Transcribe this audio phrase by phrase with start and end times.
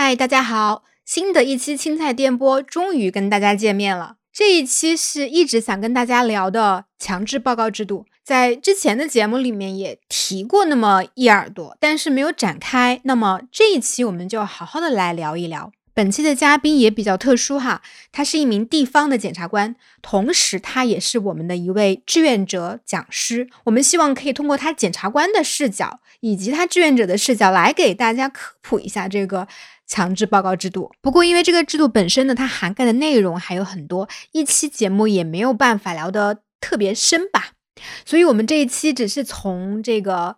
[0.00, 0.84] 嗨，大家好！
[1.04, 4.14] 新的一期青菜电波终于跟大家见面了。
[4.32, 13.00] 这一期是一直想跟大家聊的强制报告制度，在之前的节目里面也提过那么一耳朵，但是没有展开。
[13.02, 15.72] 那么这一期我们就好好的来聊一聊。
[15.98, 23.48] 本期的嘉宾也比较特殊哈，他是一名地方的检察官，同时他也是我们的一位志愿者讲师。
[23.64, 29.48] 我们希望可以通过他检察官的视角以及他志愿者的视角来给大家科普一下这个
[29.88, 30.92] 强制报告制度。
[31.00, 37.54] 不过因为这个制度本身呢，它涵盖的内容还有很多，一期节目也没有办法聊得特别深吧，
[38.04, 40.36] 所以我们这一期只是从这个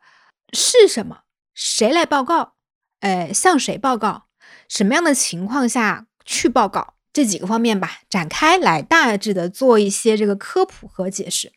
[0.54, 2.54] 是什么，谁来报告，
[3.00, 4.29] 呃，向谁报告。
[4.70, 11.50] 什么样的情况下去报告这几个方面吧，展开来大致的做一些这个科普和解释。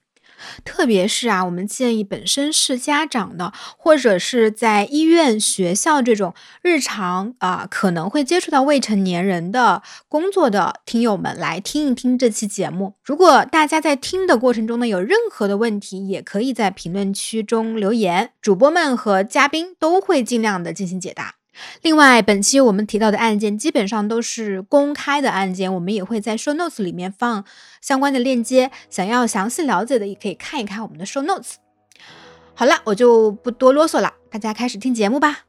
[0.66, 12.96] 特别是啊，我们建议本身是家长的，或者是在医院、学校这种日常啊可能会接触到未成年人的工作的听友们来听一听这期节目。
[13.06, 21.36] 如果大家在听的过程中呢有任何的问题，也可以在评论区中留言，主播们和嘉宾都会尽量的进行解答。
[21.82, 27.46] 另外，本期我们提到的案件基本上都是公开的案件，我们也会在 show notes 里面放
[27.82, 31.56] 相关的链接，想要详细了解的也可以看一看我们的 show notes。
[32.56, 35.46] 好了，我就不多啰嗦了，大家开始听节目吧。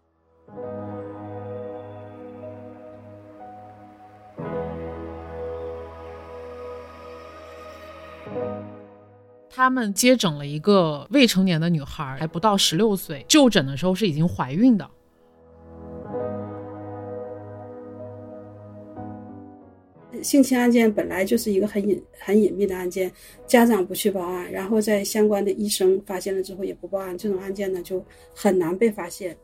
[9.57, 14.91] 他们接诊了一个未成年的女孩，还不到十六岁，就诊的时候是已经怀孕的。
[20.25, 23.13] 性侵案件本来就是一个很隐很隐秘的案件，
[23.47, 28.03] 家长不去报案，然后在相关的医生发现了之后也不报案，这种案件呢就
[28.35, 29.37] 很难被发现。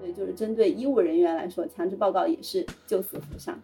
[0.00, 3.60] 对，就是针对医务人员来说，强制报告也是救死扶伤。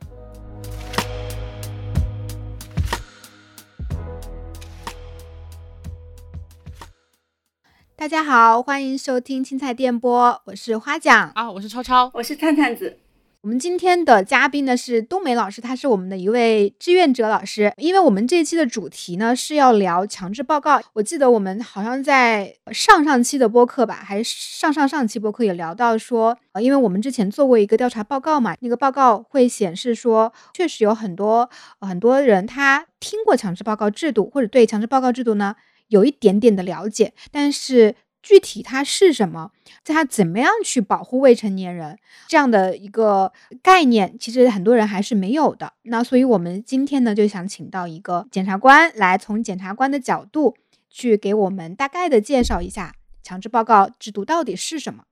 [8.00, 12.96] 大家好，欢迎收听青菜电波，我是花酱啊，我是超超，我是灿灿子。
[13.42, 17.70] 我们今天的嘉宾呢是冬梅老师，他是我们的一位志愿者老师。
[17.76, 24.24] 因为我们这一期的主题呢是要聊强制报告，我记得我们好像在上上期的播客吧，还是
[24.58, 31.50] 上上上期播客也聊到说，呃，因为我们之前做过一个调查报告嘛，那个报告会显示说，确实有很多
[31.82, 35.54] 很多人他听过强制报告制度，或者对强制报告制度呢。
[35.90, 39.50] 有一点点的了解，但是具体它是什么，
[39.82, 45.72] 在它怎么样去保护未成年人这样的一个概念，其实很多人还是没有的。
[45.82, 50.56] 那所以我们今天呢，就想请到一个检察官来，从检察官的角度
[50.88, 55.04] 去给我们大概的介绍一下强制报告制度到底是什么。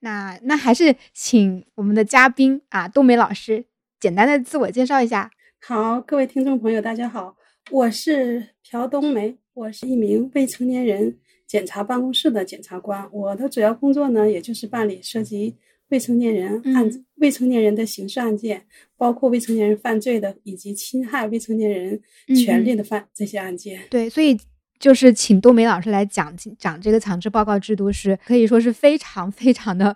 [0.00, 3.64] 那那还是请我们的嘉宾啊，冬梅老师
[3.98, 5.30] 简单的自我介绍一下。
[5.62, 7.36] 好，各位听众朋友，大家好，
[7.70, 9.36] 我是朴冬梅。
[9.52, 15.54] 我是一名未成年人检察办公室的检察官，我的主要工作呢，也就是办理涉及
[15.88, 18.64] 未成年人案、未成年人的刑事案件，
[18.96, 23.82] 包括未成年人犯罪的以及侵害未成年人权利的犯这些案件。
[23.90, 24.38] 对，所以
[24.78, 29.94] 就是请冬梅老师来讲讲这个强制报告制度，是可以说是非常非常的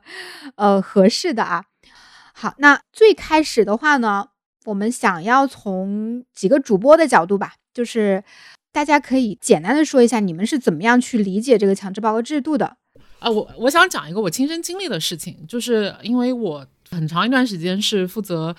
[0.57, 1.65] 呃合适的啊。
[2.35, 4.29] 好，那最开始的话呢，
[4.65, 8.25] 我们想要从几个主播的角度吧，就是。
[8.75, 12.77] 大家可以简单的说一下，你们是怎么样去理解这个强制报告制度的？
[13.21, 18.53] 啊，我我想讲一个我亲身经历的事情，就是因为我很长一段时间是负责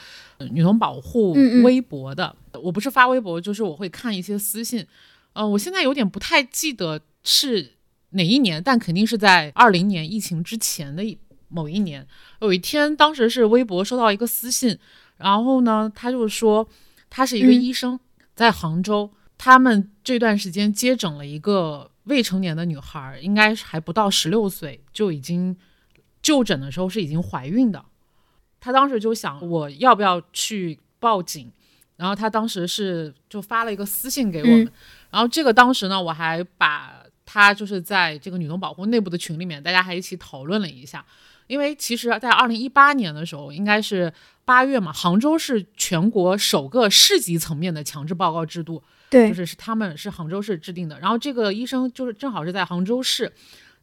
[0.51, 1.33] 女童保护
[1.65, 2.33] 微博的，
[2.63, 4.87] 我不是发微博，就是我会看一些私信。
[5.33, 7.73] 嗯，我现在有点不太记得是
[8.11, 11.03] 哪一年，但肯定是在二零年疫情之前的
[11.49, 12.07] 某一年。
[12.39, 14.79] 有一天，当时是微博收到一个私信，
[15.17, 16.67] 然后呢，他就说
[17.09, 17.99] 他是一个医生，
[18.35, 19.11] 在杭州。
[19.37, 25.55] 他们这段时间接诊了一个未成年的女孩，应该是还不到十六岁，就已经
[26.21, 27.83] 就诊的时候是已经怀孕的。
[28.61, 31.51] 他当时就想，我要不要去报警？
[31.97, 34.71] 然后他当时是就发了一个私信给我们。
[35.11, 41.05] 然后这个当时呢，我还把他就是在这个女童保护内部的群里面，大家还一起讨论了一下。
[41.47, 44.11] 因为其实，在二零一八年的时候，应该是
[44.43, 48.81] 八月嘛，杭州是全国首个市级层面的强制报告制度。
[49.09, 53.31] 对，就是是他们是杭州市制定的，然后这个医生就是正好是在杭州市，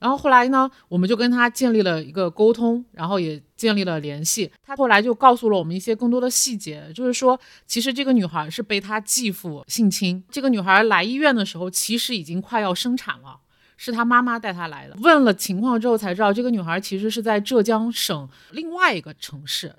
[0.00, 4.50] 然后后来呢，我们就跟他建立了一个沟通，然后也建立了联系。
[4.66, 10.22] 他后来就告诉了我们一些更多的细节，就是说，其实这个女孩是被她继父性侵。
[10.28, 13.38] 这个女孩来医院的时候，其实已经快要生产了，
[13.84, 14.94] 是他妈妈带他来的。
[15.00, 19.74] 问了情况之后才知道，这个女孩其实是在浙江省另外一个城市。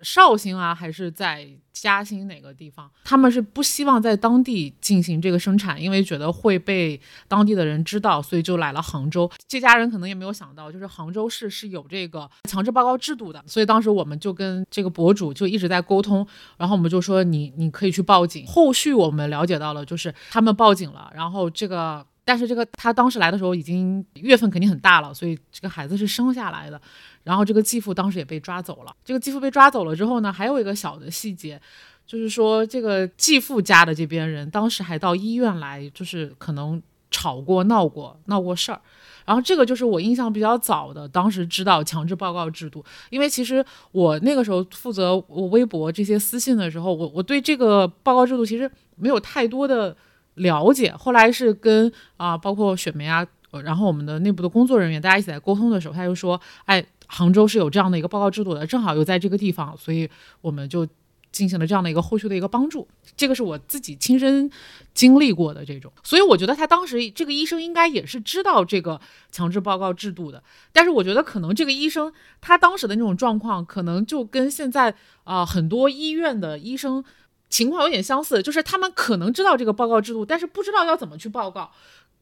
[0.00, 2.90] 绍兴啊，还是在嘉兴哪个地方？
[3.04, 9.30] 他们是不希望在当地进行这个生产，因为觉得会被当地的人知道，所以就来了杭州。
[9.46, 13.42] 这家人可能也没有想到，就是杭州市是有这个强制报告制度的。
[13.46, 18.44] 所以当时我们就跟这个博主就一直在沟通，然后我们就说你你可以去报警。
[18.46, 22.04] 后续我们了解到了，就是他们报警了，然后这个。
[22.24, 26.80] 但是这个他当时来的时候已经月份肯定很大了，所以这个孩子是生下来的。
[27.24, 28.94] 然后这个继父当时也被抓走了。
[29.04, 31.60] 这个继父被抓走了之后呢，还有一个小的细节，
[32.06, 36.80] 就是说这个继父家的这边人当时还到医院来，就是可能
[37.10, 38.80] 吵过、闹过、闹过事儿。
[39.24, 49.96] 然后这个就是我印象比较早的，当时知道强制报告制度，因为其实我那个时候负责我微博这些私信的时候，我我对这个报告制度其实没有太多的。
[50.34, 53.26] 了解，后来是跟啊，包括雪梅啊，
[53.62, 60.08] 然后我们的内部的工作人员，大家一起在沟通的时候，他就说，哎，杭州是有这样的一个报告制度的，正好又在这个地方，所以
[60.40, 60.88] 我们就
[61.30, 62.88] 进行了这样的一个后续的一个帮助。
[63.14, 64.50] 这个是我自己亲身
[64.94, 68.98] 经历过的这种，所以我觉得他当时这个医生应该也是知道这个
[69.30, 70.42] 强制报告制度的，
[70.72, 74.94] 但是我觉得可能这个医生他当时的那种状况，可能就跟现在
[75.24, 77.04] 啊很多医院的医生。
[77.52, 81.70] 情况有点相似，就是他们可能知道这个报告制度，但是不知道要怎么去报告，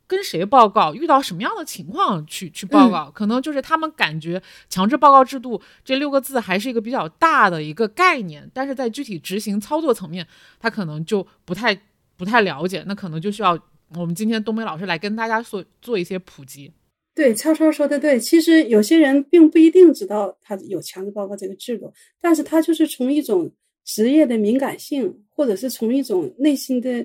[0.09, 10.27] 跟谁报告，遇到什么样的情况去去报告，可能就是他们感觉强制报告制度这六个字还是一个比较大的一个概念，但是在具体执行操作层面，
[10.59, 11.81] 他可能就不太
[12.17, 13.57] 不太了解，那可能就需要
[13.95, 16.73] 我们今天东北老师来跟大家做做一些普及。
[17.15, 23.49] 对，超超说的对，其实有些人并不一定知道他有强制报告这个制度，但是他就是从一种。
[23.93, 27.05] 职业的敏感性，或者是从一种内心的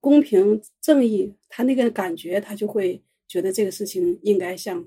[0.00, 4.84] 公平正义，他那个感觉，他就会觉得这个事情应该向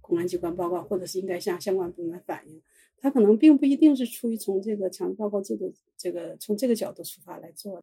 [0.00, 2.62] 公安机关报告，或者是应该向相关部门反映。
[2.96, 7.82] 他可能并不一定是出于从这个强制报告制度这个从这个角度出发来做。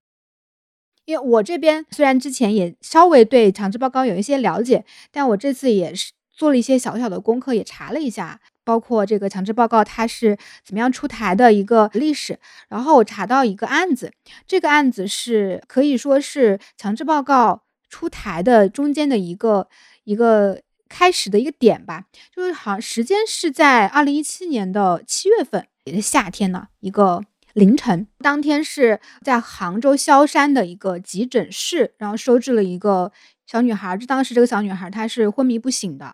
[1.06, 8.42] 因为我这边虽然之前也稍微对强制报告有一些了解，但我这次也是做了一些小小的功课，也查了一下。
[8.70, 12.38] 包括这个强制报告它是怎么样出台的一个历史，
[12.68, 14.14] 然后我查到一个案子，
[14.46, 19.68] 这个案子是可以说是强制报告出台的中间的一个
[20.04, 27.24] 一个开始的一个点吧，就是好像时间是在二零一七年的七月份，也是夏天呢一个
[27.54, 33.12] 凌晨，当天是在杭州萧山的一个急诊室，然后收治了一个
[33.48, 36.14] 小女孩，这当时这个小女孩她是昏迷不醒的，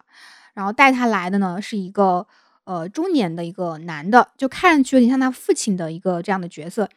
[0.53, 2.25] 然后带她来的呢是一个。
[2.65, 6.89] 呃，中年的一个男的，就看上去有点像他父亲的一个这样的角色，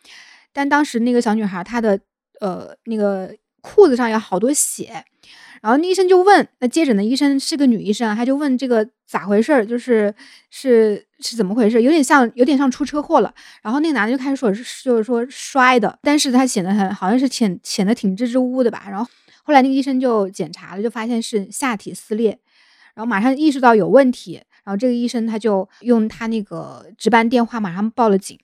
[0.53, 2.01] 但当时那个小女孩她的
[2.41, 5.05] 呃那个裤子上有好多血，
[5.61, 10.15] 然后那医生就问，那接诊的医生是个女医生，他就问这个咋回事儿，就是
[10.49, 19.11] 是是怎么回事，有点像有点像出车祸了，然后那个男的就开始说就是说摔的，但是他显得很好像是显显得挺支支吾吾的吧，然后
[19.43, 22.39] 后来那个医生就检查了，就发现是下体撕裂，
[22.95, 24.41] 然后马上意识到有问题。
[24.69, 28.39] 然后这个医生他就用他那个值班电话马上报了警，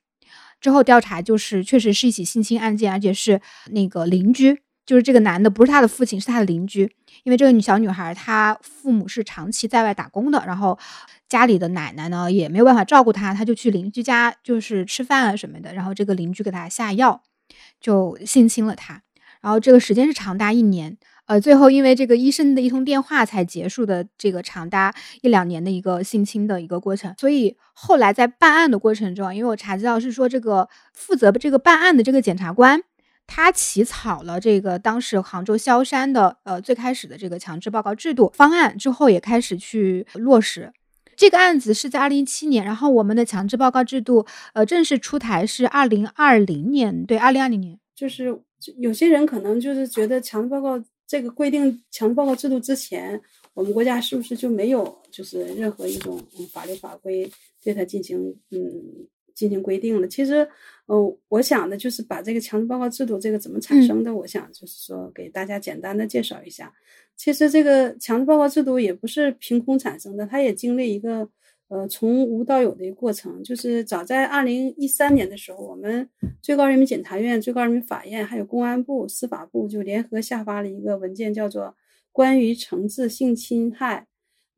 [0.59, 3.43] 之后调查就是确实是一起性侵案件，而且是
[3.73, 6.91] 那个邻居，就是这个男的不是他的父亲，是他的邻居。
[7.25, 10.79] 因为这个女小女孩她父母是长期在外打工的，然后
[11.29, 17.22] 家里的奶奶呢也没有办法照顾她，她就去邻居家就是吃饭啊什么的，然后这个邻居给她下药，
[17.79, 19.03] 就性侵了她，
[19.43, 20.96] 然后这个时间是长达一年。
[21.26, 32.82] 呃，最后因为这个医生的一通电话才结束的这个长达一两年的一个性侵的一个过程，所以后来在办案的过程中，因为我查资料是说这个负责这个办案的这个检察官，
[33.26, 40.70] 他起草了这个当时杭州萧山的呃最开始的这个强制报告制度方案之后，也开始去落实
[41.16, 48.43] 这个案子是在二零一七年，然后我们的强制报告制度呃正式出台是二零二零年，对，二零二零年，就是
[48.76, 50.78] 有些人可能就是觉得强制报告。
[51.06, 53.20] 这个规定强制报告制度之前，
[53.53, 56.20] 我们国家是不是就没有就是任何一种
[56.53, 57.31] 法律法规
[57.63, 60.08] 对它进行嗯进行规定了？
[60.08, 60.49] 其实，
[60.87, 66.73] 呃，我想的就是把这个强制报告制度这个怎么产生的，我想就是说给大家简单的介绍一下。
[67.17, 71.29] 其实这个强制报告制度也不是凭空产生的，它也经历一个。
[71.69, 76.09] 呃，从无到有的一个过程，就是早在二零一三年的时候，我们
[76.43, 81.63] 最高人民检察院、最高人民法院还有公安部、司法部就联合下发了一个文件，叫做
[82.13, 84.06] 《关于惩治性侵害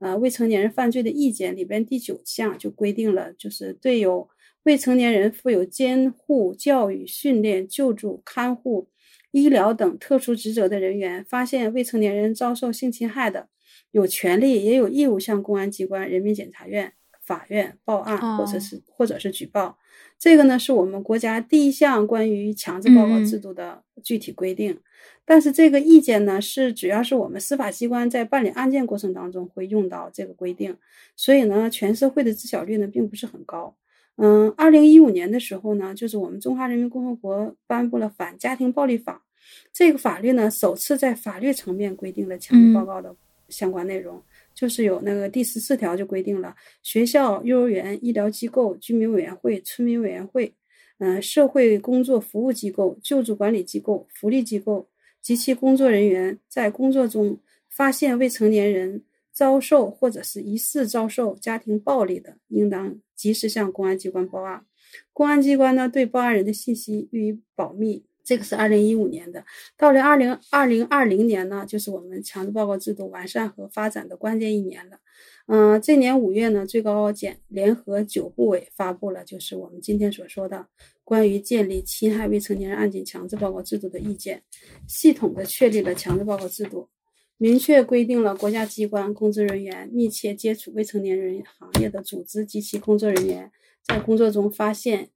[0.00, 4.28] 呃未成年人犯罪的意见》，里边第九项就规定了，就是对有
[4.64, 8.88] 未成年人负有监护、教育、训练、救助、看护、
[9.30, 13.48] 医疗等特殊职责的人员，发现未成年人遭受性侵害的。
[13.96, 19.78] 有权利也有义务向公安机关、人民检察院、法院报案，或者是或者是举报。
[20.18, 24.78] 这个呢，是我们国家第一项关于强制报告制度的具体规定。
[25.24, 30.76] 但是这个意见呢，是主要是我们司法机关在办理案件过程当中会用到这个规定，
[31.16, 33.74] 所以呢，全社会的知晓率呢并不是很高。
[34.16, 39.14] 嗯，二零一五年的时候呢，就是我们中华人民共和国颁布了《反家庭暴力法》，
[39.72, 43.16] 这个法律呢首次在法律层面规定了强制报告的
[43.48, 44.22] 相关内容。
[44.54, 50.54] 就是有那个第十四条就规定了，学校、幼儿园、医疗机构、居民委员会、村民委员会，
[50.98, 54.88] 嗯，社会工作服务机构、救助管理机构、福利机构
[55.20, 57.38] 及其工作人员在工作中
[57.68, 64.64] 发现未成年人遭受或者是疑似遭受家庭暴力的，应当及时向公安机关报案。
[65.12, 68.06] 公安机关呢，对报案人的信息予以保密。
[68.26, 69.44] 这个是二零一五年的，
[69.76, 74.98] 到了二零二零二零年呢，就是我们强制报告制度完善和发展的关键一年了。
[75.46, 80.66] 嗯，这年五月呢，最高检联合九部委发布了就是我们今天所说的
[81.04, 84.42] 关于建立侵害未成年人案件强制报告制度的意见，
[84.88, 86.88] 系统的确立了强制报告制度，
[87.38, 93.52] 明确规定了国家机关公职人员密切接触未成年人行业的组织及其工作人员，
[93.84, 95.10] 在工作中发现。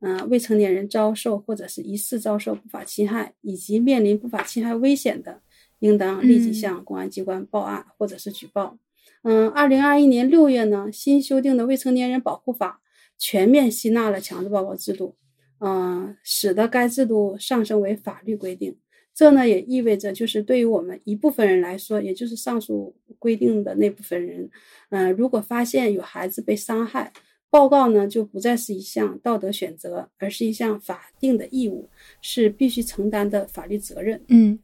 [0.00, 5.40] 嗯，未成年人遭受或者是疑似遭受不法侵害，以及面临不法侵害危险的，
[5.78, 8.78] 应当立即向公安机关报案或者是举报。
[9.22, 12.80] 嗯，二零二一年六月呢，新修订的《未成年人保护法》
[13.18, 15.16] 全面吸纳了强制报告制度，
[15.60, 18.76] 嗯，使得该制度上升为法律规定。
[19.14, 24.50] 这呢也意味着，就是对于我们一部分人来说，也就是上述规定的那部分人，
[24.90, 27.10] 嗯，如果发现有孩子被伤害，
[27.48, 31.88] 报告呢，就不再是一项道德选择，而是一项法定的义务，
[32.20, 34.22] 是必须承担的法律责任。
[34.28, 34.58] 嗯，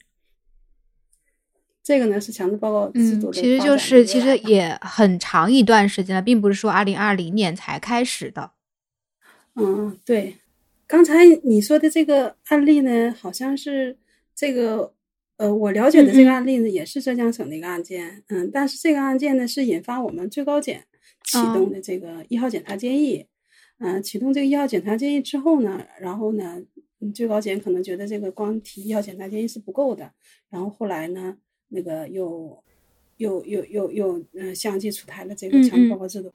[1.83, 3.33] 这个呢是强制报告制度的。
[3.33, 8.51] 其实就是其实也很长一段时间了，并不是说二零二零年才开始的。
[9.55, 10.37] 嗯，对。
[10.87, 13.97] 刚才你说的这个案例呢，好像是
[14.35, 14.93] 这个
[15.39, 18.23] 呃，我了解的这个案例呢，也是浙江省的一个案件。
[18.29, 20.85] 嗯，但是这个案件呢，是引发我们最高检。
[21.25, 23.27] 启动的这个一号检察建议，
[23.79, 26.63] 嗯，启动这个一号检察建议之后呢，然后呢，
[27.15, 30.13] 最高检可能觉得这个光提一号检察建议是不够的，
[30.51, 31.37] 然后后来呢，
[31.69, 32.63] 那个又
[33.17, 36.33] 又又又又嗯，相继出台了这个强制报告制度。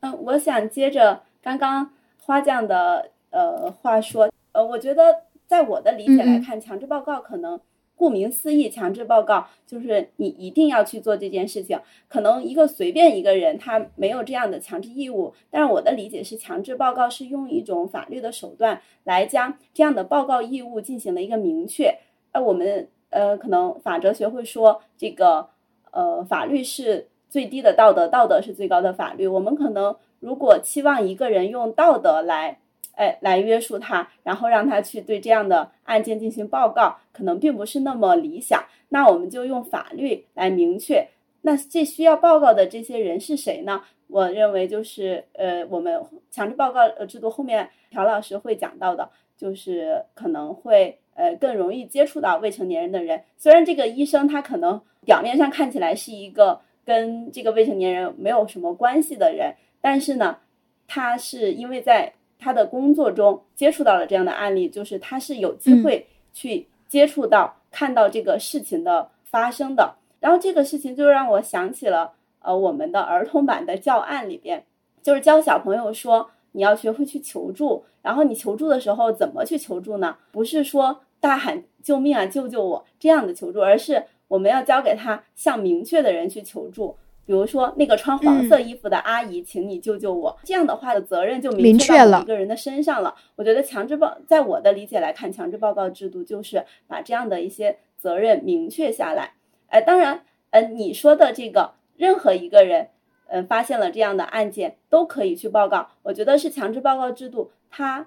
[0.00, 7.60] 嗯，我想接着刚刚花匠的呃话说，呃，我觉得在我的理解来看，强制报告可能。
[7.98, 11.78] 顾名思义，强制报告就是你一定要去做这件事情。
[12.08, 21.98] 可能一个随便一个人他没有这样的强制义务，但是我的理解是，强制报告是用一种法律的手段来将这样的报告义务进行了一个明确。
[22.30, 25.48] 呃，我们呃可能法哲学会说，这个
[25.90, 29.26] 呃法律是最低的道德，道德是最高的法律。
[29.26, 32.60] 我们可能如果期望一个人用道德来。
[32.98, 38.60] 哎，来约束他，然后让他去对这样的案件进行报告，可能并不是那么理想。
[38.88, 41.06] 那我们就用法律来明确，
[41.42, 43.82] 那这需要报告的这些人是谁呢？
[44.08, 53.22] 我认为就是呃，我们强制报告呃制度后面朴老师会讲到的，就是可能会呃更容易接触到未成年人的人。
[53.36, 60.38] 虽然这个医生他可能表面上看起来是一个跟这个未成年人没有什么关系的人，但是呢，
[60.86, 69.94] 他是因为在他的工作中接触到了这样的案例，就是他是有机会去接触到、看到这个事情的发生的。
[70.20, 74.64] 然后这个事情就让我想起了，呃，我们的儿童版的教案里边，
[75.02, 77.84] 就是教小朋友说你要学会去求助。
[78.00, 80.16] 然后你求助的时候怎么去求助呢？
[80.32, 86.96] 不是说大喊救命啊、救救我这样的求助，而是我们要教给他向明确的人去求助。
[87.28, 90.34] 比如说，那个穿黄色衣服的阿姨，请你救救我。
[90.44, 93.14] 这样的话的责任就明确到一个人的身上了。
[93.36, 99.34] 我觉得强制报，在我的理解来看，强制报告制度就是把这样的一些责任明确下来。
[99.66, 102.88] 哎，当然，呃，你说的这个任何一个人，
[103.26, 105.88] 嗯，发现了这样的案件都可以去报告。
[106.04, 108.06] 我觉得是强制报告制度，它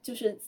[0.00, 0.38] 就是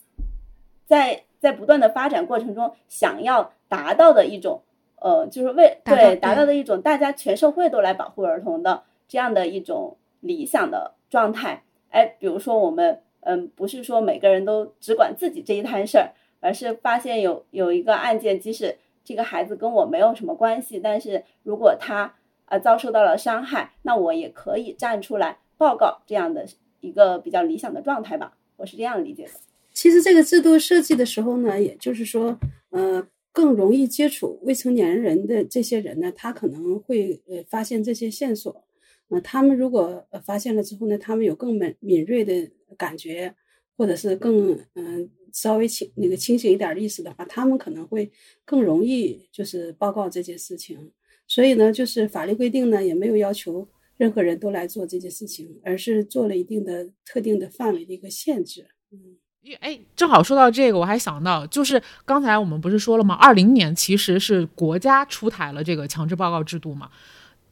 [0.85, 4.61] 在在不断的发展过程中想要达到的一种。
[5.03, 11.61] 呃，就是为对达到的一种大家全社会都来保护儿童的这样的一种理想的状态。
[11.89, 26.45] 哎，比如说我们，嗯，不是说每个人都只管自己这一摊事儿，而是发现有有一个案件，即使这个孩子跟我没有什么关系，但是如果他呃遭受到了伤害，那我也可以站出来报告这样的
[26.79, 28.37] 一个比较理想的状态吧。
[28.55, 29.31] 我是这样理解的。
[29.73, 32.37] 其实这个制度设计的时候呢，也就是说，
[32.69, 33.05] 呃。
[33.33, 38.63] 更容易接触未成年人的这些人呢，他可能会呃发现这些线索。
[39.09, 43.33] 呃，他们如果发现了之后呢，他们有更敏敏锐的感觉，
[43.75, 48.11] 或者是更嗯稍微清那个清醒一点意识的话，他们可能会
[48.45, 50.91] 更容易就是报告这件事情。
[51.27, 58.67] 所以呢，就是法律规定呢，也没有要求任何人都来做这件事情，而是做了一定的特定的范围的一个限制。
[58.91, 59.17] 嗯。
[59.43, 63.13] 因为哎，正好说到这个，我还想到，就是刚才我们不是说了吗？
[63.15, 66.89] 二零年其实是国家出台了这个强制报告制度嘛，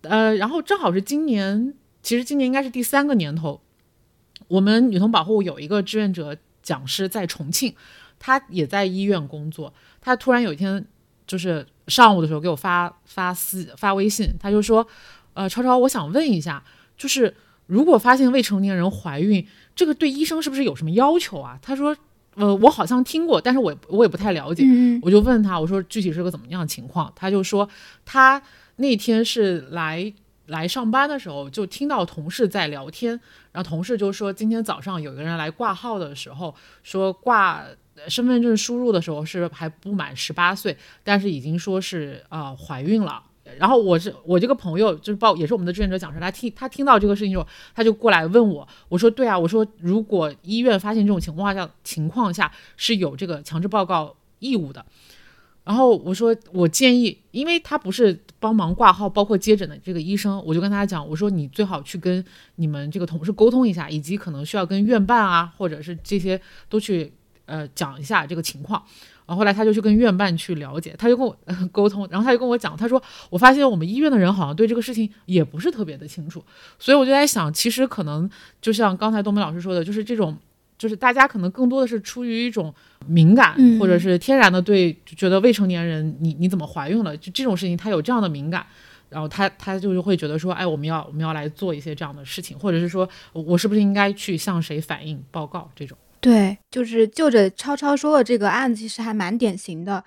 [0.04, 3.60] 呃，然后正好是今年，其实今年应该是第三个年头，
[4.48, 7.76] 我们女童保护有一个志愿者讲师在重庆，
[8.18, 10.86] 他也在医院工作，他突然有一天
[11.28, 14.88] 就是上午的时候给我发发私发微信，他就说，
[15.34, 16.64] 呃，超超，我想问一下，
[16.96, 19.46] 就是如果发现未成年人怀孕。
[19.82, 21.58] 这个对医生是不是有什么要求啊？
[21.60, 21.98] 他说，
[22.36, 24.64] 呃，我好像听过，但是我我也不太了解。
[25.02, 27.12] 我就问他，我说具体是个怎么样的情况？
[27.16, 27.68] 他就说，
[28.06, 28.40] 他
[28.76, 30.14] 那天是来
[30.46, 33.20] 来上班的时候，就听到同事在聊天，
[33.52, 37.66] 然后同事就说，今天早上有个人来挂号的时候，说挂
[38.08, 43.24] 身份证输入的时候是还不满十八岁，但是已经说是啊怀孕了。
[43.60, 54.86] 然后我是我这个朋友，就是报也是我们的志愿者讲师，他听他听到这个事情之后，他就过来问我，我说对啊，我说如果医院发现这种情况下情况下是有这个强制报告义务的，
[55.64, 62.24] 然后我说我建议，因为他不是帮忙挂号包括接诊的这个医生，我就跟他讲，我说你最好去跟
[62.56, 67.14] 你们这个同事沟通一下，以及可能需要跟院办啊，或者是这些都去
[67.46, 68.84] 呃讲一下这个情况。
[69.32, 71.34] 然后后来他就去跟院办去了解，他就跟我
[71.72, 76.44] 沟通，然后他就跟我讲，他说我发现我们医院的人好像对这个事情也不是特别的清楚，
[76.78, 78.30] 所以我就在想，其实可能
[78.62, 80.38] 就像刚才东梅老师说的，就是这种，
[80.78, 82.76] 就是大家可能更多的是出于一种
[83.08, 88.66] 敏感，或者是天然的对觉得未成年人你你怎么怀孕了，就这种事情他有这样的敏感，
[89.08, 95.98] 然后他他就是会觉得说，哎，我们要我们要来做一些这样的事情，或者是说我是不是应该去向谁反映报告这种。
[96.22, 100.04] 对，就是就着超超说的这个案子，其实还蛮典型的，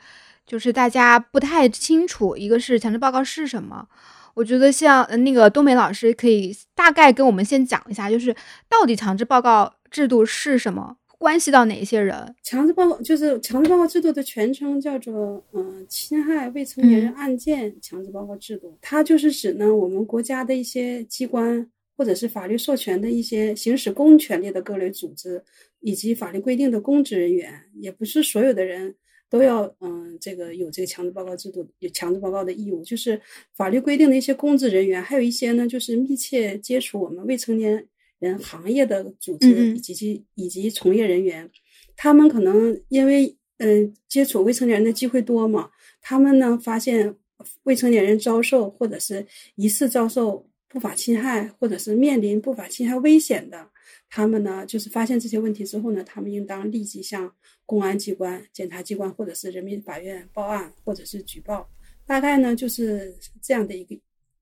[0.46, 3.88] 就是大家不太清楚，一个是强制报告是什么。
[4.34, 8.34] 我觉得像那个冬梅老师可以大概跟我们先讲一下，就是
[8.68, 12.34] 到底强制报告制度是什么，关系到哪些人？
[12.42, 25.42] 强制报告就是强制报告制度的全称叫做嗯侵害未成年人案件强制报告制度，它就是指呢我们国家的一些机关或者是法律授权的一些行使公权力的各类组织。
[25.86, 28.94] 以及法律规定的公职人员，也不是所有的人
[29.28, 32.82] 都要，嗯，这个有这个强制报告制度，有强制报告的义务。
[32.82, 33.20] 就是
[33.52, 37.86] 法律规定的一些公职人员，还有一些呢，就是密切接触我们未成年
[38.18, 41.50] 人行业的组织以及及以及从业人员，
[41.94, 45.68] 他们可能因为，嗯，接触未成年人的机会多嘛，
[46.00, 47.14] 他们呢发现
[47.64, 49.26] 未成年人遭受或者是
[49.56, 53.70] 疑似遭受不法侵害，或者是面临不法侵害危险的。
[54.10, 57.32] 他们呢，就是发现这些问题之后呢，他们应当立即向
[57.64, 61.70] 公安机关、检察机关或者是人民法院报案或者是举报。
[62.04, 63.96] 大概呢就是这样的一个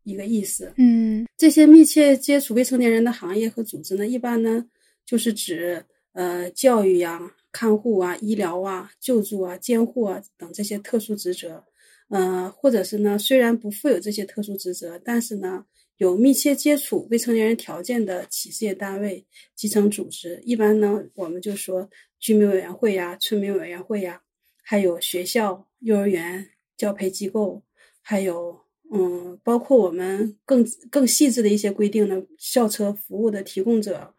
[0.04, 0.72] 一个意思。
[0.78, 4.64] 嗯，这些密切接触未成年人的行业和组织呢，一般呢
[5.04, 11.62] 就是指呃教育呀、看护啊、医疗啊、救助啊、监护啊等这些特殊职责。
[12.08, 15.66] 呃，或者是呢，虽然不负有这些特殊职责，但是呢。
[16.02, 21.88] 有密切接触未成年人条件的企事业单位、基层组织，一般呢，我们就说
[22.18, 24.20] 居民委员会呀、村民委员会呀，
[24.64, 27.62] 还有学校、幼儿园、教培机构，
[28.00, 28.62] 还有
[28.92, 34.12] 嗯，包括我们更更细致的一些规定呢，校车服务的提供者，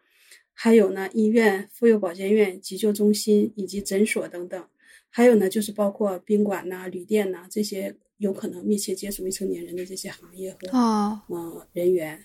[0.54, 4.66] 还有呢，医院、妇幼保健院、急救中心以及诊所等等，
[5.14, 7.94] 还有呢，就是包括宾馆呐、旅店呐这些。
[8.18, 12.24] 有可能密切接触未成年人的这些行业和哦，嗯人员，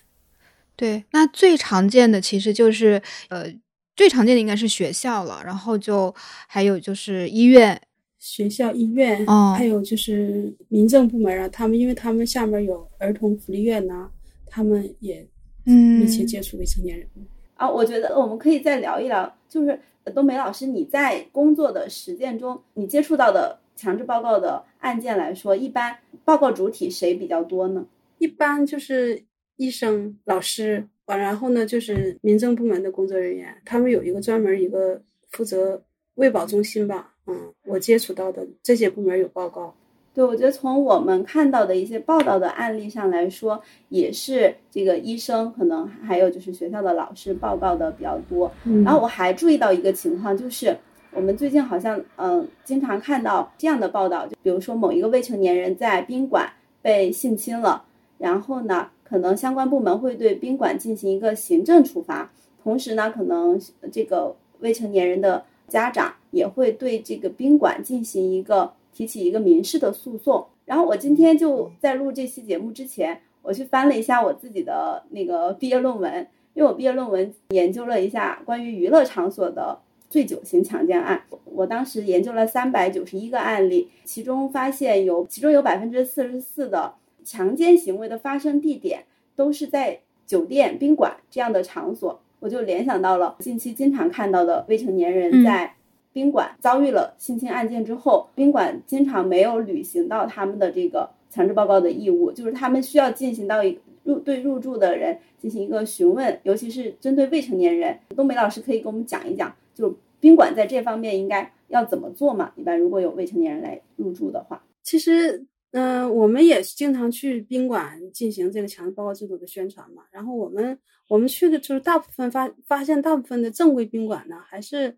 [0.76, 3.52] 对，那最常见的其实就是呃，
[3.96, 6.14] 最常见的应该是学校了，然后就
[6.46, 7.78] 还有就是医院、
[8.20, 14.08] 学校、医院，哦，还有就是民政部门啊，他们因为他们下面有儿童福利院呐，
[14.46, 15.26] 他们也
[15.66, 17.06] 嗯密切接触未成年人
[17.54, 17.68] 啊。
[17.68, 19.78] 我觉得我们可以再聊一聊，就是
[20.10, 23.58] 冬梅老师你在工作的实践中，你接触到的。
[23.76, 27.86] 强制报告的案件来说，一般报告主体谁比较多呢？
[28.18, 29.24] 一般就是
[29.56, 35.82] 医生、老师，完然后呢就是民政部门的工作人员，他们有一个专门一个负责
[36.16, 37.14] 卫保中心吧。
[37.26, 39.74] 嗯，我接触到的这些部门有报告。
[40.20, 48.52] 对，我觉得从我们看到的一些报道的案例上来说，也是这个医生可能还有就是学校的老师报告的比较多。
[48.84, 50.76] 然后我还注意到一个情况，就是
[51.12, 56.52] 我们最近好像嗯经常看到这样的报道，就比如说某一个未成年人在宾馆
[56.82, 57.82] 被性侵了，
[58.18, 62.30] 然后呢，可能相关部门会对宾馆进行一个行政处罚，
[62.62, 63.58] 同时呢，可能
[63.90, 70.46] 这个未成年人的家长也会对这个宾馆进行一个提起一个民事的诉讼。
[70.66, 79.78] 然后我今天就在录这期节目之前，我去翻了一下我自己的那个毕业论文，因为我毕业论文研究了一下关于娱乐场所的。
[80.10, 89.04] 醉酒型强奸案，我当时研究了三百九十一个案例，其中发现有其中有百分之四十四的强奸行为的发生地点
[89.36, 95.72] 都是在酒店、宾馆这样的场所，我就联想到了近期经常看到的未成年人在
[96.12, 109.54] 宾馆遭遇了性侵案件之后，宾馆经常没有履行到他们的这个强制报告的义务，就是他们需要进行到一入对入住的人进行一个询问，尤其是针对未成年人，东北老师可以给我们讲一讲。
[109.74, 112.52] 就宾馆在这方面应该要怎么做嘛？
[112.56, 120.02] 一般如果有未成年人来入住的话，其实，嗯，我们也经常去宾馆进行这个强制报告制度的宣传嘛。
[120.10, 120.76] 然后我们
[121.08, 124.94] 我们去的就是大部分发发现，大部分的正规宾馆呢，还是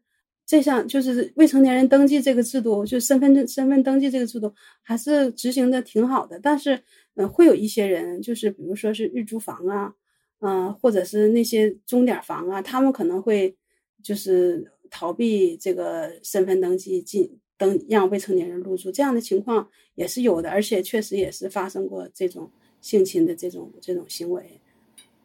[0.52, 6.38] 这项就是未成年人登记这个制度，就身份证身份登记这个制度还是执行的挺好的。
[6.38, 6.78] 但是，
[7.14, 9.94] 嗯，会有一些人，就是比如说是日租房啊，
[10.40, 13.56] 嗯，或者是那些钟点房啊，他们可能会。
[14.02, 24.60] 就是逃避这个身份登记进登让未成年人入住这样的情况也是有的，而且确实也是发生过这种性侵的这种这种行为。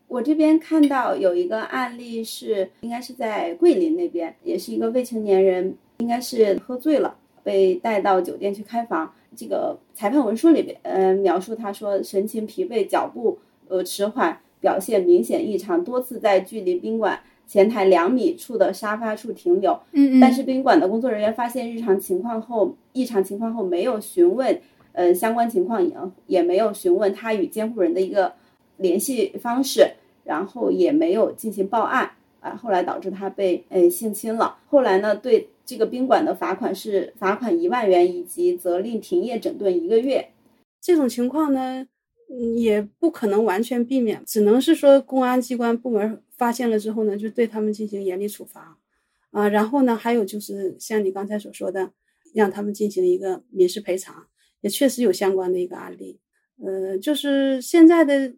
[0.07, 9.13] 我这边看到有一个案例是，应该是在桂林那边，也是一个未成年人，应该是喝醉了被带到酒店去开房。
[9.35, 17.19] 这个裁判文书里边，呃，描述他说神情疲惫，脚步呃迟缓，表现明显异常，多次在距离宾馆。
[17.49, 24.59] 前台两米处的沙发处停留，嗯嗯，但是宾馆的工作人员发现日常情况后，异常情况后没有询问，
[24.91, 28.33] 呃，相关情况也也没有询问他与监护人的一个
[28.77, 29.87] 联系方式，
[30.23, 34.57] 然后也没有进行报案，啊，后来导致他被呃性侵了。
[34.67, 40.29] 后来呢，对这个宾馆的罚款是罚款一万元，以及责令停业整顿一个月。
[40.81, 41.87] 这种情况呢？
[42.57, 48.77] 也不可能完全避免，只能是说公安机关部门发现了之后呢，就对他们进行严厉处罚，
[49.31, 51.89] 啊，然后呢，还有就是像你刚才所说的，
[52.33, 54.27] 让他们进行一个民事赔偿，
[54.59, 56.19] 也确实有相关的一个案例。
[56.61, 58.33] 呃，就是现在的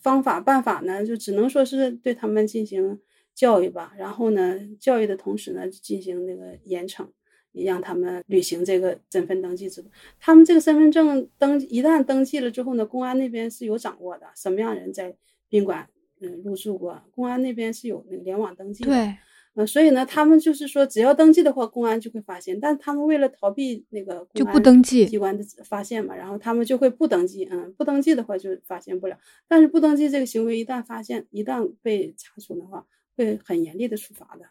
[0.00, 3.00] 方法办法呢，就只能说是对他们进行
[3.34, 7.06] 教育吧，然后呢，教育的同时呢，进行那个严惩。
[7.54, 9.90] 让他们履行这个身份登记制度。
[10.18, 15.14] 他们这个身份证登一旦登记了之后呢，公安那边是有掌握的，什么样人在
[15.50, 15.86] 宾馆
[16.22, 18.88] 嗯入住过，公安那边是有那个联网登记的。
[18.88, 19.14] 对，
[19.54, 22.58] 嗯，所以呢，他们就是说，只要登记的话，公安就会发现。
[22.58, 27.46] 但他们为了逃避那个就不登记机关的发现嘛，然后他们就会不登记。
[27.50, 29.16] 嗯，不登记的话就发现不了。
[29.46, 32.84] 但是不登记这个行为一旦发现，一旦被查处的话，
[33.16, 34.46] 会很严厉的处罚的。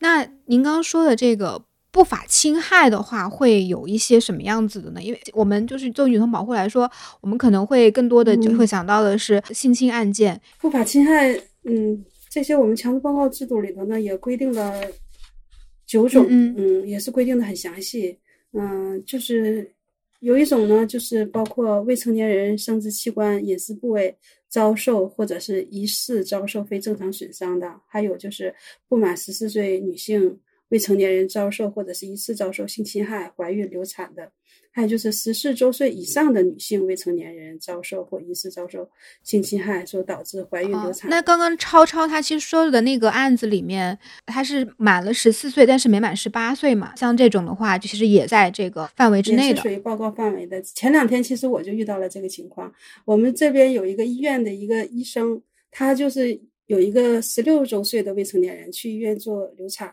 [0.00, 1.64] 那您刚刚说的这个。
[1.90, 5.02] 不法侵害的话，会有一些什么样子的呢？
[5.02, 6.88] 因为我们就是就女童保护来说，
[7.22, 10.38] 我们可能会更多的就会想到的是性侵案件。
[10.60, 11.32] 不法侵害，
[11.64, 12.04] 嗯，
[12.38, 14.80] 这些我们强制报告制度里头呢也规定了
[15.84, 18.16] 九种，嗯，也是规定的很详细。
[18.52, 19.68] 嗯，就是
[20.20, 24.16] 有一种呢，就是包括未成年人生殖器官、隐私部位
[24.48, 28.54] 遭受或者是疑似遭受非正常损伤的，还有就是
[28.88, 30.38] 不满十四岁女性。
[30.68, 34.30] 未成年人遭受或者是一次遭受性侵害、怀孕、流产的，
[34.78, 38.88] 还有就是十四周岁以上的女性未成年人遭受或疑似遭受
[39.24, 41.10] 性侵害所导致怀孕、流产。
[41.10, 46.94] 那刚刚超超他其实说的那个案子里面，他是满了十四岁，但是没满十八岁嘛？
[46.94, 50.62] 像这种的话，其实也在这个范围之内的，属于报告范围的。
[50.62, 52.72] 前两天其实我就遇到了这个情况，
[53.04, 59.92] 我们这边有一个医院的一个医生，他就是有一个十六周岁的未成年人去医院做流产。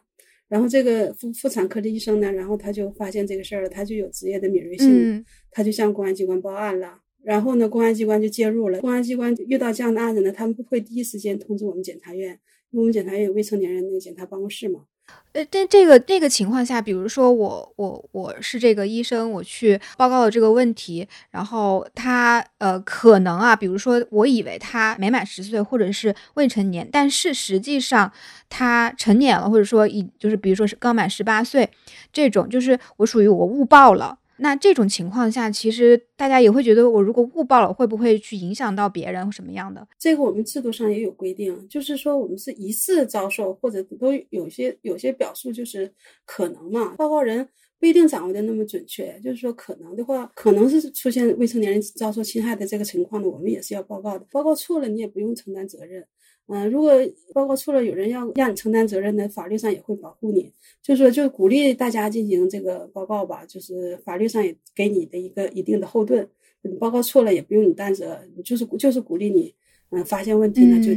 [0.56, 6.98] 然后这个妇妇产科的医生呢，然后他就发现这个事儿了，他就有职业的敏锐性，他就向公安机关报案了。
[7.22, 8.80] 然后呢，公安机关就介入了。
[8.80, 12.30] 公安机关遇到这样的案子呢，他们会第一时间通知我们检察院，
[12.72, 14.86] 因为我们检察院有未成年人那个检察办公室嘛。
[15.34, 28.10] 呃，这这个这个情况下，比如说我我我是这个医生，我去报告了这个问题，然后他呃可能啊，比如说我以为他没满十岁或者是未成年，但是实际上
[28.50, 31.70] 他成年了，或者说已就是比如说是刚满十八岁，
[32.14, 39.88] 这种就是我属于我误报了，那这种情况下，其实大家也会觉得，我如果误报了，会不会去影响到别人什么样的？
[39.98, 45.92] 这个我们制度上也有规定，就是说我们是疑似遭受，或者都有些有些表述就是
[46.26, 47.48] 可能嘛，报告人
[47.80, 54.26] 不一定掌握的那么准确，就是说可能的话，可能是出现未成年人遭受侵害的这个情况呢，我们也是要报告的。
[54.32, 56.06] 报告错了，你也不用承担责任。
[56.48, 56.92] 嗯，如果
[57.34, 60.52] 报告错了，有人要让你承担责任呢，法律上也会保护你。
[60.80, 66.28] 就是说，就鼓励大家进行这个报告吧，就是法律上也给你的一个一定的后盾。
[66.62, 69.56] 你报告错了也不用你担责，就是就是鼓励你，
[69.90, 70.92] 嗯，发现问题呢就。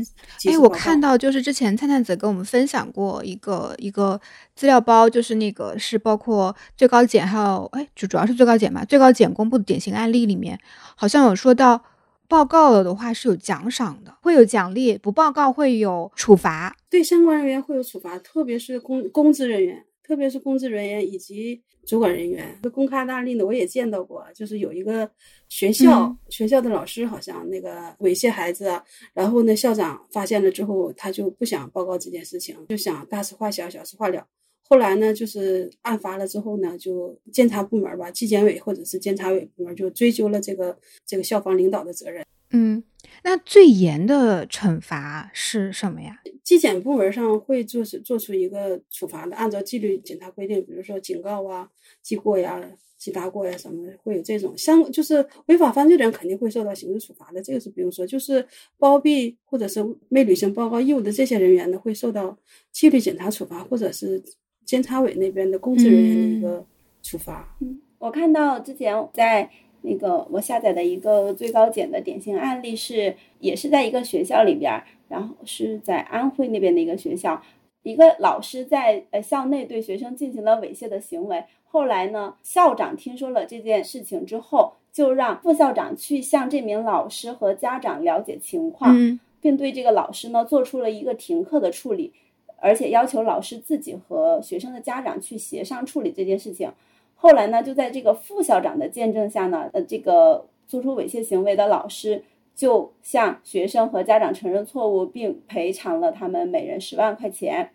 [0.50, 4.20] 哎，我看到就是之前灿灿子跟我们分享过一个一个
[4.54, 10.60] 资料包，就是那个是包括最高检还有哎，就主要是最高检嘛，最高检公布的典型案例里面，
[10.94, 11.82] 好像有说到。
[12.28, 16.76] 报告了的话是有奖赏的，会有奖励；不报告会有处罚。
[16.90, 22.60] 对相关人员会有处罚，特别是公公职人员，特别是公职人员以及主管人员。
[22.70, 25.10] 公开案例呢，我也见到过，就是有一个
[25.48, 28.78] 学校学校的老师好像那个猥亵孩子，
[29.14, 34.26] 然后呢校长发现了之后，他就不想报告这件事情，就想大事化小，小事化了。
[34.70, 42.22] 后来呢，就是案发了之后呢，就监察部门吧，纪检委或者是监察委部门就追究了这个这个校方领导的责任。
[42.50, 42.82] 嗯，
[43.24, 46.20] 那最严的惩罚是什么呀？
[46.44, 51.70] 纪检部门上会做是做出一个处罚的，按照纪律检查规定，比如说警告啊、
[52.02, 52.62] 记过呀、
[52.98, 58.06] 记大过呀什么，会有这种相就是违法犯罪的人肯定会受到刑事处罚的，这个是不用说。
[58.06, 62.38] 就是包庇或者是没履行报告义务的这些人员呢，会受到
[62.70, 64.22] 纪律检查处罚或者是。
[64.68, 66.62] 监察委那边的工作人员的一个
[67.02, 67.56] 处罚。
[67.60, 69.48] 嗯，我看到之前在
[69.80, 74.70] 那个我下载的一个最高检的典型案例是，也是在一个学校里边，
[75.08, 77.42] 然后是在安徽那边的一个学校，
[77.82, 81.42] 一个老师在呃校内对学生进行了猥亵的行为。
[81.64, 92.12] 后来呢，校长听说了这件事情之后，就让副校长去向这名老师和家长了解情况，嗯并对这个老师呢做出了一个停课的处理。
[92.60, 96.70] 而且要求老师自己和学生的家长去协商处理这件事情。
[97.14, 102.22] 后来呢，就在这个副校长的见证下呢，呃，这个做出猥亵行为的老师
[102.54, 107.70] 就向学生和家长承认错误，并赔偿了他们每人十万块钱。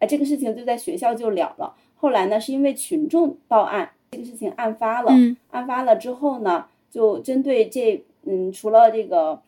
[0.00, 1.74] 哎，这个事情就在学校就了了。
[1.96, 5.12] 后来呢，是因为群众报案，这个事情案发了。
[5.50, 9.40] 案发了之后呢，就针对这嗯，除了这个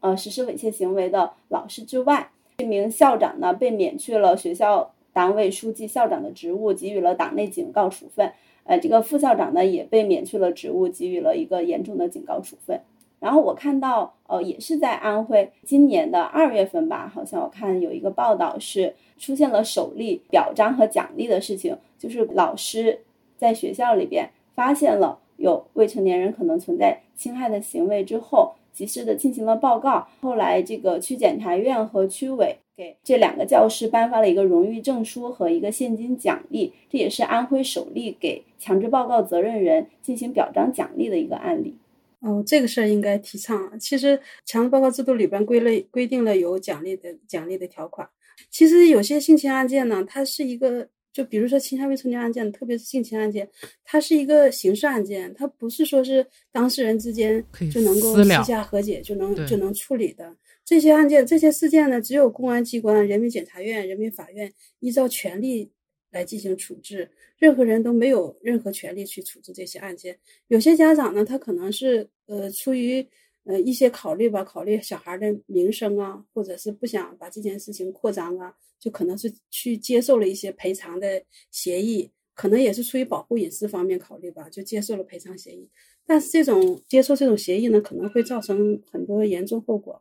[0.00, 2.30] 呃实施猥亵行为的老师之外。
[2.58, 8.32] 这名校长呢，被免去了学校党委书记、校长的职务，给予了党内警告处分。
[8.64, 12.80] 呃，这个副校长呢，也被免去了职务，给予了一个严重的警告处分。
[13.20, 23.00] 然后我看到，呃，也是在安徽，今年的二月份吧，好像我看有一个报道是出现了首例表彰和奖励的事情，就是老师
[23.36, 28.54] 在学校里边发现了有未成年人可能存在侵害的行为之后。
[28.76, 41.74] 及时的进行了报告，后来这个区检察院和区委给这两个教师颁发了一个荣誉证书和一个现金奖励，这也是安徽首例给强制报告责任人进行表彰奖励的一个案例。
[42.20, 43.80] 哦，这个事儿应该提倡。
[43.80, 48.06] 其实强制报告制度里边规类规定了有奖励的奖励的条款。
[48.50, 50.88] 其实有些性侵案件呢，它是一个。
[51.16, 53.48] 就比如说侵害未成年案件，特别是性侵案件，
[53.82, 60.36] 它是一个刑事案件，它不是说是当事人之间就能够私下和解就能就能处理的。
[60.62, 65.70] 这些案件、这些事件呢，只有公安机关、人民检察院、人民法院依照权利
[66.10, 70.18] 来进行处置，任何人都没有任何权利去处置这些案件。
[70.48, 73.08] 有些家长呢，他可能是呃出于。
[73.48, 78.52] 呃，一些考虑吧，考虑小孩的名声啊，或者是不想把这件事情扩张啊，
[78.86, 81.20] 就可能是去接受了一些赔偿的
[81.50, 85.68] 协议，可能也是出于保护隐私方面考虑吧，就接受了赔偿协议。
[86.06, 90.00] 但是这种接受这种协议呢，可能会造成很多严重后果，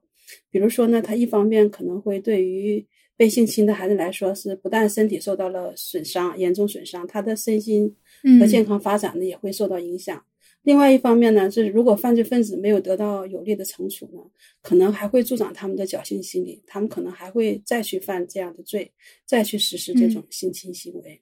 [0.51, 2.85] 比如说呢，他一方面可能会对于
[3.17, 7.95] 被性侵的孩子来说，是不但身体受到了损伤，严重损伤，他的身心
[8.39, 10.23] 和健康发展呢也会受到影响。
[10.65, 14.19] 另外一方面呢，就是如果犯罪分子没有得到有力的惩处呢，
[14.61, 18.91] 可能还会助长他们的侥幸心理，他们可能还会再去犯这样的罪，
[19.25, 21.21] 再去实施这种性侵行为。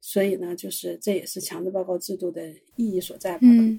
[0.00, 3.38] 所以呢，就是这也是强制报告制度的意义所在吧。
[3.42, 3.78] 嗯，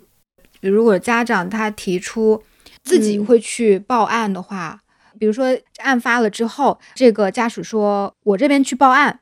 [0.62, 2.42] 如果家长他提出
[2.84, 4.82] 自己会去报案的话，
[5.20, 5.46] 比如说
[5.80, 9.20] 案发了之后，这个家属说我这边去报案。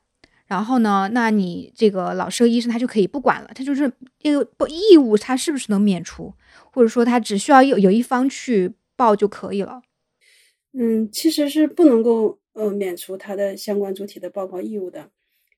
[0.52, 1.10] 然后呢？
[1.14, 6.34] 那你这个老师和医生他就可以不管了，他就是这个不义务，他是不是能免除？
[6.74, 9.82] 或者说他只需要有有一方去报就可以了？
[10.74, 15.10] 嗯，其实是不能够呃免除他的相关主体的报告义务的，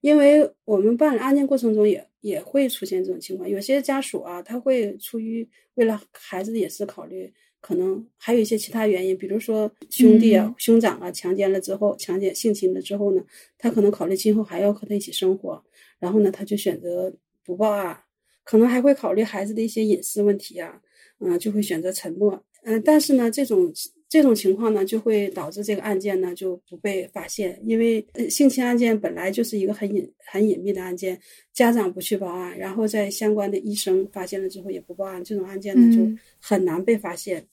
[0.02, 13.24] 因为我们办案件过程中也也会出现这种情况，有些家属啊，他会出于为了孩子的隐私考虑，可能还有一些其他原因，比如说兄弟啊、兄长啊强奸了之后，强奸性侵了之后呢，
[13.58, 15.64] 他可能考虑今后还要和他一起生活，
[16.00, 18.04] 然后呢，他就选择不报案，
[18.44, 20.82] 可能还会考虑孩子的一些隐私问题啊，
[21.22, 23.74] 嗯，就会选择沉默，嗯，但是呢，这种。
[24.14, 31.20] 这种情况呢，就会导致这个案件呢就不被发现，因为性侵案件本来就是一个很隐、很隐秘的案件，
[31.52, 36.08] 家长不去报案，然后在相关的医生发现了之后也不报案，这种案件呢就
[36.40, 37.44] 很难被发现。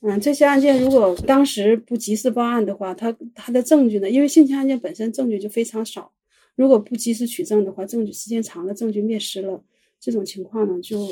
[0.00, 6.10] 嗯，这些案件如果当时不及时报案的话，他他的证据呢，因为性侵案件本身证据就非常少，
[6.56, 9.62] 如果不及时取证的话，证据时间长了，证据灭失了，
[10.00, 11.08] 这种情况呢，就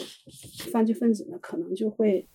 [0.73, 2.27] 犯罪分子呢可能就会。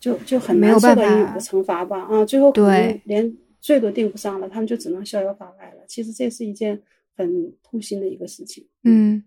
[0.00, 5.84] 就就很难受到应有的惩罚吧，啊，最后可能连罪都定不上了，他们就只能逍遥法外了。
[5.86, 6.80] 其实这是一件
[7.14, 9.22] 很痛心的一个事情，嗯，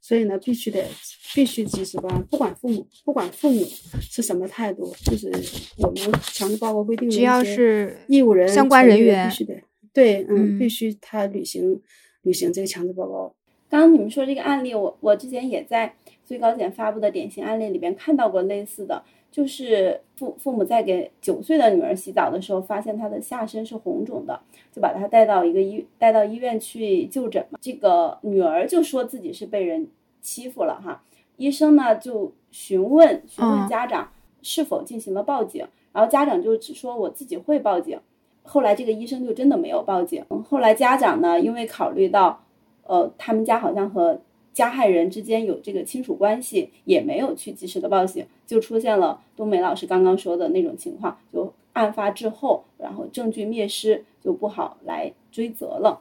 [0.00, 0.84] 所以呢，必须得
[1.32, 3.64] 必须及时报案，不管父母不管父母
[4.00, 5.30] 是什么态度，就是
[5.78, 9.62] 我们强制报告规定的只要是义务人相关人员必须得
[9.92, 11.80] 对，嗯，必须他履行
[12.22, 13.32] 履行这个强制报告。
[13.70, 19.04] 刚刚你们说这个案例，我我之前也在最高检发布的典型案例里边看到过类似的。
[19.36, 24.40] 就是父父母在给九岁的女儿洗澡的时候，发现她的下身是红肿的，
[24.72, 27.58] 就把她带到一个医带到医院去就诊嘛。
[27.60, 29.88] 这个女儿就说自己是被人
[30.22, 31.02] 欺负了哈，
[31.36, 34.08] 医生呢就询问询问家长
[34.40, 38.00] 是否进行了报警，然后家长就只说我自己会报警。
[38.42, 40.24] 后来这个医生就真的没有报警。
[40.48, 42.42] 后来家长呢，因为考虑到，
[42.84, 44.18] 呃，他们家好像和
[44.56, 56.00] 加害人之间有这个亲属关系，也没有去及时的报警，就出现了冬梅老师刚刚说的那种情况，就案发之后，然后证据灭失，就不好来追责了。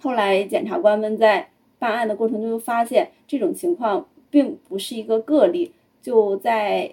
[0.00, 5.70] 后来检察官们在办案的过程中发现，这种情况并不是一个个例，
[6.02, 6.92] 就在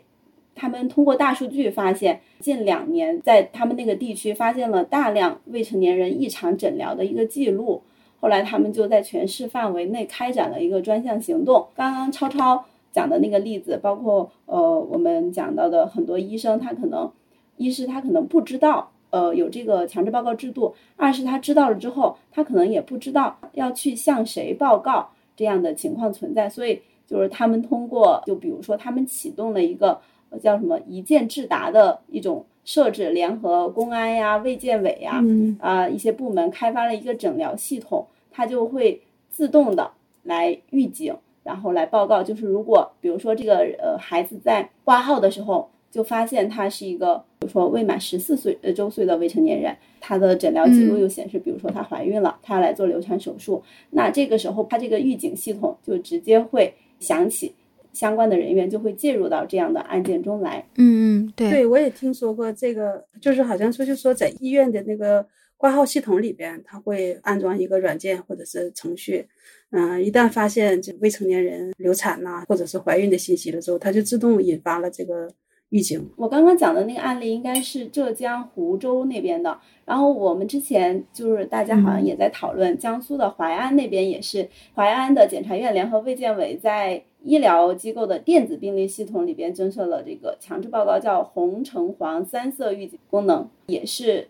[0.53, 7.81] 他们通过大数据发现，近两年在他们那个地区发现了大量未成年人异常诊疗的一个记录。
[8.19, 11.67] 后来他们就在全市范围内开展了一个专项行动。
[11.75, 17.09] 刚刚超超讲的那个例子，包括呃我们讲到的很多医生，他可能
[17.57, 26.49] 一是他可能不知道呃有这个强制报告制度，二是他知道了之后，他可能也不知道要去向谁报告这样的情况存在。
[26.49, 29.99] 所以就是他们通过，就比如说他们启动了一个
[30.41, 32.45] 叫什么一键智达的一种。
[32.69, 35.23] 设置联合公安呀、卫健委呀
[35.59, 39.01] 啊一些部门开发了一个诊疗系统，它就会
[39.31, 39.89] 自动的
[40.21, 42.21] 来预警，然后来报告。
[42.21, 57.55] 就是如果比如说这个呃孩子在挂号的时候就发现他是一个比如说未满十四岁呃周岁的未成年人，他的诊疗记录又显示，比如说她怀孕了，她要来做流产手术，那这个时候他这个预警系统就直接会响起。
[57.93, 60.65] 相关的人员就会介入到这样的案件中来。
[60.77, 65.25] 嗯嗯，对，对我也听说过这个，就是好像说，就说在医院的那个
[65.57, 69.27] 挂号系统里边，他会安装一个软件或者是程序。
[69.71, 75.31] 嗯，一旦发现这未成年人流产呐，或者是怀孕的信息了之后，它就自动引发了这个
[75.69, 76.09] 预警。
[76.15, 79.57] 我刚刚讲的那个案例应该是浙江湖州那边的。
[79.85, 87.03] 然后我们之前就是大家好像也在讨论，江苏的淮安那边也是，淮安的检察院联合卫健委在。
[87.21, 94.25] 医疗机构的电子病历系统里边增设了这个强制报告，叫红橙黄三色预警功能，也是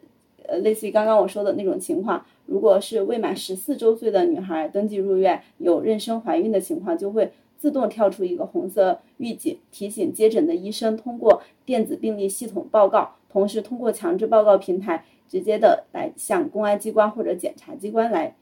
[0.47, 2.25] 呃类似于刚刚我说的那种情况。
[2.47, 18.33] 如果是未满十四周岁的女孩登记入院有妊娠怀孕的情况，就会自动跳出一个红色预警，提醒接诊的医生通过电子病历系统报告，同时通过强制报告平台直接的来向公安机关或者检察机关来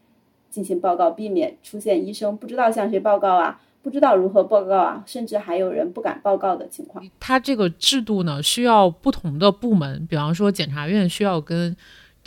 [0.49, 3.59] 进行报告，避免出现医生不知道向谁报告啊。
[3.83, 7.05] 不知道如何报告啊，甚至还有人不敢报告的情况。
[7.21, 11.73] 它这个制度呢，需要不同的部门，比方说检察院需要跟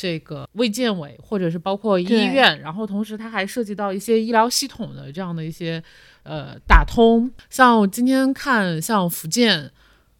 [0.01, 5.83] 这个卫健委，或者是包括医院，然后同时它还涉及到一些医疗系统的这样的一些
[6.23, 7.31] 呃打通。
[7.51, 9.71] 像今天看，像福建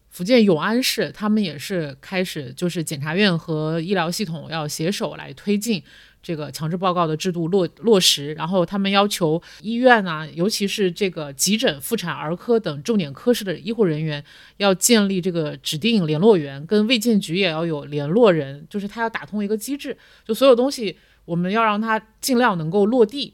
[0.09, 5.81] 福建永安市，他们也是开始就是检察院和医疗系统要携手来推进。
[6.21, 14.23] 这个强制报告的制度落落实，然后他们要求医院啊，尤其是这个急诊、妇产、儿科等重点科室的医护人员，
[14.57, 23.33] 要建立这个指定联络员，跟卫健局也要有联络人，就是他要打通一个机制，就所有东西我们要让它尽量能够落地，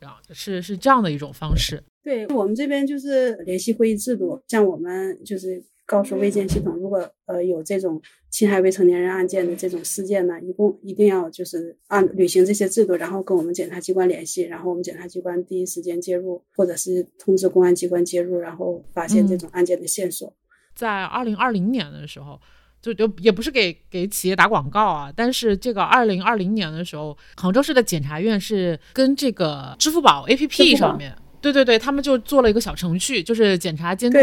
[0.00, 1.82] 啊，是是这样的一种方式。
[2.02, 20.34] 对我们这边就是联系会议制度，像我们就是告诉卫健系统，如果呃有这种侵害未成年人案件的这种事件呢，一共一定要就是按履行这些制度，然后跟我们检察机关联系，然后我们检察机关第一时间介入，或者是通知公安机关介入，然后发现这种案件的线索。
[20.74, 22.40] 在二零二零年的时候。
[22.84, 34.18] 就就也不是给给企业打广告啊，但是这个二零二零年的时候，杭州市的检察院是跟这个支付宝 APP 上面，对对对，他们就做了一个小程序，就是检查监督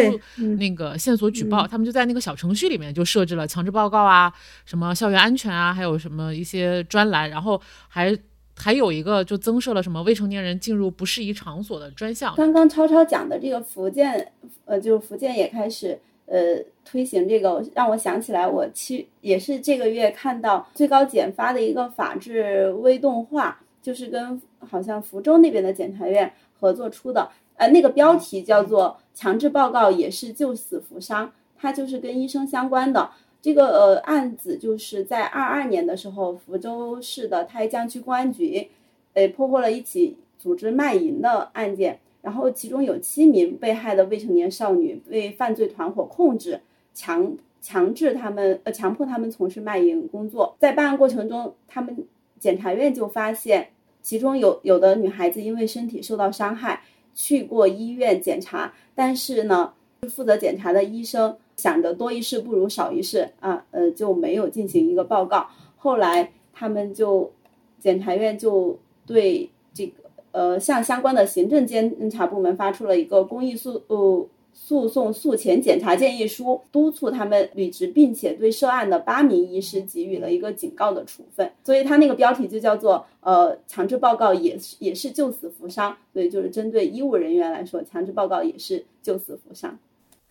[0.58, 4.34] 那个线索举报，他们就在那个小程序里面就设置了强制报告啊，
[4.66, 8.18] 什么校园安全啊，还有什么一些专栏，然后还
[8.58, 12.34] 还有一个就增设了什么未成年人进入不适宜场所的专项。
[12.36, 14.32] 刚刚超超讲的这个福建，
[14.66, 16.00] 呃，就是福建也开始。
[16.28, 27.30] 呃，推行这个让我想起来，我去也是这个月看到最高检发的一个法制微动画，就是跟好像福州那边的检察院合作出的。
[27.58, 33.10] 呃，那个标题叫做“强制报告也是救死扶伤”，它就是跟医生相关的。
[33.42, 38.70] 这个呃案子就是在二二年的时候，福州市的台江区公安局，
[39.14, 42.00] 呃破获了一起组织卖淫的案件。
[42.22, 46.62] 然后，其中有七名被害的未成年少女被犯罪团伙控制，
[46.94, 50.56] 强强制他们呃强迫他们从事卖淫工作。
[50.60, 52.06] 在办案过程中，他们
[52.40, 53.70] 检察院就发现，
[54.02, 56.82] 其中有有的女孩子因为身体受到伤害，
[57.14, 59.74] 去过医院检查，但是呢，
[60.10, 65.48] 负责检查的医生想着多一事不如少一事啊，呃就没有进行一个报告。
[65.78, 67.32] 后来他们就
[67.80, 69.94] 检察院就对这个。
[70.34, 81.52] 呃，向相关的行政监察部门发出了一个公益诉呃诉讼诉前检查建议书，督促他们履职，并且对涉案的八名医师给予了一个警告的处分。
[81.64, 89.78] 所以他那个标题就叫做呃强制报告也是也是救死扶伤，所以就是针对医务人员来说，强制报告也是救死扶伤。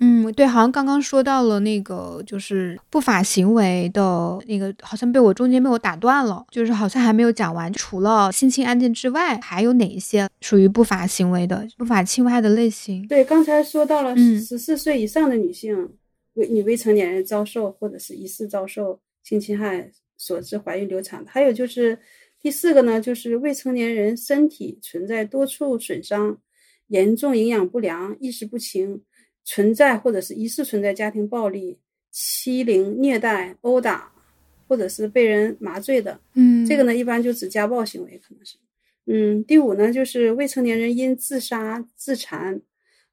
[0.03, 7.70] 嗯，对，好像刚刚说到了那个，就是不法行为的那个，好像被我中间被我打断了，就是好像还没有讲完。
[7.74, 13.07] 除了性侵案件之外，还有哪一些属于不法行为的、不法侵害的类型？
[13.09, 15.90] 对，刚才说到了十四岁以上的女性，
[16.32, 21.98] 未女未成年人遭受或者是疑似遭受性侵害所致怀孕流产的，还有就是
[22.40, 26.38] 第四个呢，就是未成年人身体存在多处损伤、
[26.86, 29.03] 严重营养不良、意识不清。
[29.45, 31.78] 存在或者是疑似存在家庭暴力、
[32.11, 34.12] 欺凌、虐待、殴打，
[34.68, 38.57] 或者是被人麻醉的，嗯，这个呢一般就指家暴行为，可能是，
[39.07, 42.61] 嗯，第五呢就是未成年人因自杀、自残、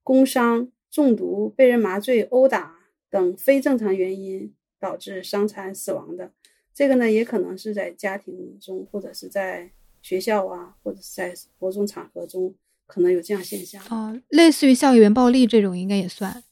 [0.04, 2.76] 工伤、中毒、被人麻醉、殴打
[3.10, 6.32] 等非正常原因导致伤残死亡的，
[6.74, 9.72] 这个呢也可能是在家庭中或者是在
[10.02, 12.54] 学校啊，或者是在某种场合中。
[12.88, 16.44] 可能有这样现象哦，类似于校园暴力这种应该也算。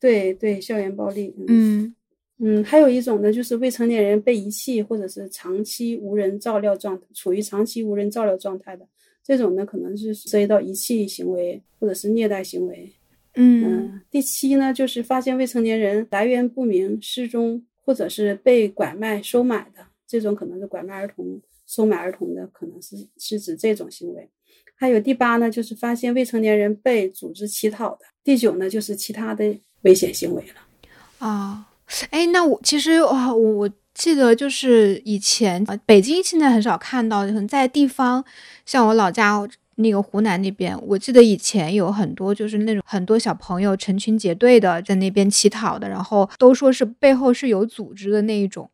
[0.00, 1.32] 对对，校园暴力。
[1.46, 1.94] 嗯
[2.38, 8.84] 嗯，还有一种呢，就是未成年人被遗弃或者是长期无人照料状，处于长期无人照料状态的
[9.22, 12.92] 这种呢，可能是涉及到遗弃行为或者是虐待行为。
[13.34, 24.28] 嗯，第七呢，就是发现未成年人来源不明、失踪或者是被拐卖、收买的这种，可能是拐卖儿童、收买儿童的，可能是是指这种行为。
[24.82, 27.98] 还有第八呢，就是发现未成年人被组织乞讨的。
[28.24, 31.24] 第九呢，就是其他的危险行为了。
[31.24, 31.68] 啊，
[32.10, 38.24] 哎，那我其实我我记得就是以前北京现在很少看到，可能在地方，
[38.66, 48.68] 像我老家那个湖南那边，我记得以前有很多就是那种很多小朋友成群结队的在那边乞讨的，然后都说是背后是有组织的那一种。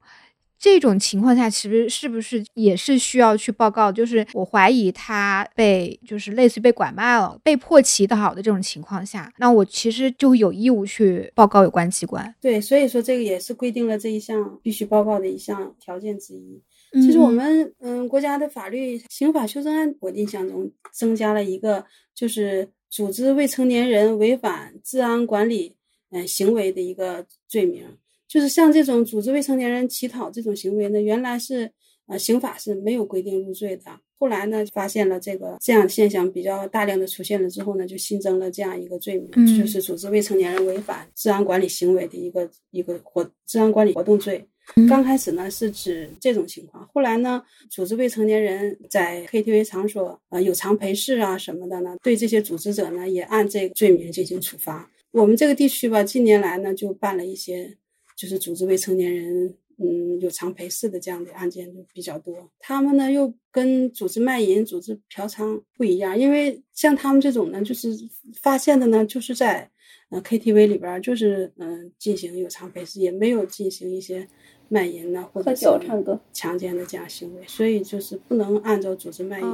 [0.59, 3.93] 这种情况下，其实是不是也是需要去报告？
[3.93, 12.35] 就是我怀疑他被，就是类似于被拐卖了，被迫乞讨的这种情况下，那我其实就有义务去报告有关机关。
[12.41, 16.61] 对，所以说这个也是规定了这一项必须报告的一项条件之一。
[16.93, 21.85] 其实我们嗯国家的法律刑法修正案，我印象中增加了一个，
[22.15, 25.77] 就是组织未成年人违反治安管理
[26.11, 27.85] 嗯行为的一个罪名。
[28.29, 31.73] 就是像这种组织未成年人乞讨这种行为呢，原来是
[32.07, 33.85] 呃刑法是没有规定入罪的。
[34.19, 44.45] 后来呢，发现了这个这样现象比较大量的出现了之后呢，就新增了这样一个罪名，就是组织未成年人违反治安管理行为的一个一个活治安管理活动罪。
[44.89, 54.91] 刚开始呢是指这种情况，后来呢，组织未成年人在 KTV 场所呃有偿陪侍啊什么的呢，对这些组织者呢也按这个罪名进行处罚。
[55.13, 57.79] 我们这个地区吧，近年来呢就办了一些。
[58.19, 62.35] 就是组织未成年人，嗯，有偿陪侍的这样的案件就比较多。
[62.59, 67.97] 他们呢又跟组织卖淫、组织嫖娼不一样，因为像他们这种呢，就是
[68.43, 69.71] 发现的呢，就是在
[70.11, 74.27] 呃 KTV 里边就是嗯进行有偿陪侍，也没有进行一些
[74.69, 79.47] 卖淫呐或者酒唱歌强奸的这样行为，所以就是不能按照组织卖淫，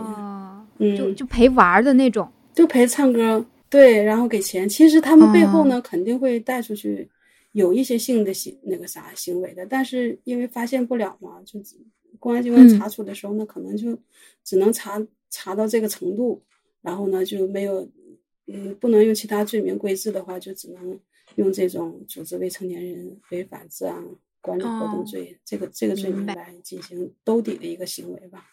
[0.79, 4.67] 嗯，就就陪玩的那种，就陪唱歌，对，然后给钱。
[4.67, 7.07] 其实他们背后呢肯定会带出去
[7.55, 11.59] 有一些性的行那个啥行为的，但是因为发现不了嘛，就
[12.21, 13.99] 公安机关查处的时候呢，可能就
[14.45, 16.45] 只能查查到这个程度，
[16.83, 17.91] 然后呢就没有。
[18.47, 21.01] 嗯，不能用其他罪名规制的话，就只能
[21.37, 24.05] 用这种组织未成年人违反治安
[24.43, 28.47] 管理活动罪这个这个罪名来进行兜底的一个行为吧，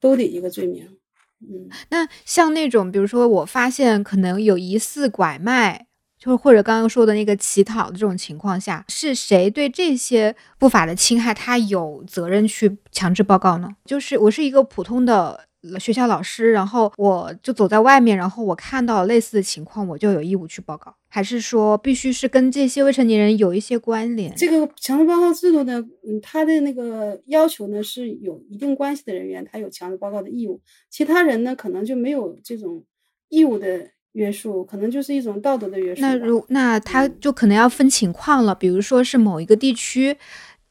[0.00, 0.98] 兜底一个罪名。
[1.40, 5.86] 嗯，那像那种，比如说我发现可能有疑似拐卖，
[6.18, 13.68] 就是或者刚刚说的那个乞讨的这种情况下，是谁对这些不法的侵害他有责任去强制报告呢？
[13.84, 15.48] 就是我是一个普通的。
[15.80, 24.32] 学校老师，然后我就走在外面，然后我看到类似的情况，我就有义务去报告，还是说必须是跟这些未成年人有一些关联？
[24.36, 32.84] 这个强制报告制度呢，嗯，它的那个要求呢是有一定关系的人员，他有强制报告的义务，其他人呢可能就没有这种
[33.28, 36.00] 义务的约束，可能就是一种道德的约束。
[36.00, 40.16] 那如那他就可能要分情况了，比如说是某一个地区。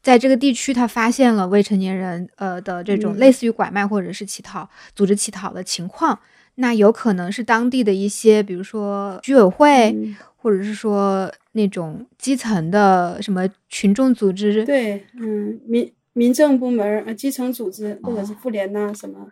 [0.00, 6.18] 在这个地区，他发现了未成年人呃的这种类似于拐卖或者是乞讨、组织乞讨的情况，
[6.54, 9.94] 那有可能是当地的一些，比如说居委会，
[10.36, 19.26] 或者是说那种基层的什么群众组织，对，嗯，民民政部门呃基层组织或者是妇联呐什么，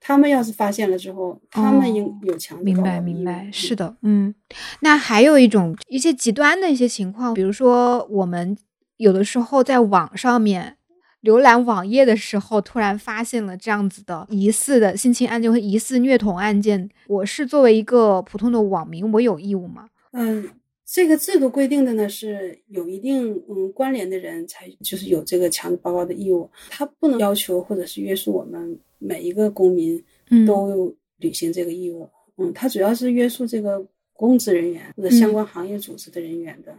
[0.00, 4.34] 他们要是发现了之后，他们应有强制明白明白，是的，嗯，
[4.80, 8.56] 那还有一种一些极端的一些情况，比如说我们。
[8.98, 10.76] 有的时候在网上面
[11.22, 19.86] 浏览网页的时候，突然发现了这样子的疑似的性侵案件和疑似虐童案件，我是作为一个普通的网民，我有义务吗？
[20.14, 20.48] 嗯，
[20.90, 30.02] 这个制度规定的呢是有一定嗯关联的人才就是有这个强制报告的义务，他不能要求或者是约束我们每一个公民
[30.46, 32.08] 都履行这个义务。
[32.38, 36.74] 嗯，他主要是约束这个公职人员或者相关行业组织的人员的。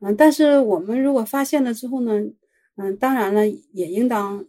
[0.00, 2.22] 嗯，但是我们如果发现了之后呢，
[2.76, 4.44] 嗯，当然了，也应当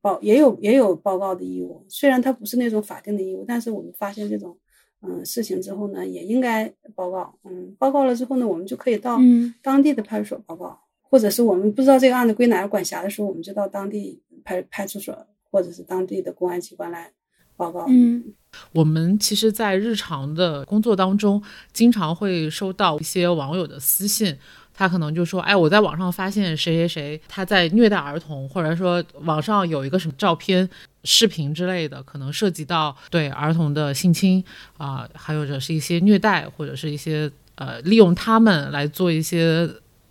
[0.00, 1.84] 报，也有也有报告的义务。
[1.88, 4.58] 虽然它不是那种法定的义务，但是我们发现这种
[5.02, 7.34] 嗯事情之后呢，也应该报告。
[7.44, 9.18] 嗯，报告了之后呢，我们就可以到
[9.62, 15.16] 当地的派出所报告，或者是我们不知道这个案子归哪个管辖的时候，我们就到当地派派出所
[15.50, 17.10] 或者是当地的公安机关来
[17.56, 17.86] 报告。
[17.88, 18.24] 嗯，
[18.72, 21.42] 我们其实，在日常的工作当中，
[21.72, 24.36] 经常会收到一些网友的私信。
[24.74, 30.70] 他可能就说：“哎，我在网上发现谁谁谁他在虐待儿童，或者说网上有一个什么照片、
[31.10, 34.44] 视频之类的，可能涉及到对儿童的性侵
[34.76, 39.66] 啊，还有者是一些虐待，或者是一些呃利用他们来做一些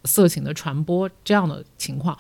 [0.05, 2.17] 色情的传播这样的情况。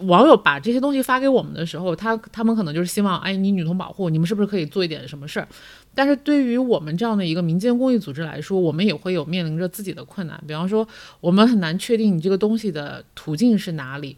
[0.00, 5.48] 网友把这些东西发给我们的时候，他他们可能就是希望，哎，你女童保护，你们是不是可以做一点什么事儿？”
[5.94, 10.42] 但是对于我们这样的一个民间公益组织来说，我们也会有面临着自己的困难。
[10.46, 10.86] 比方说，
[11.20, 14.16] 我们很难确定你这个东西的途径是哪里，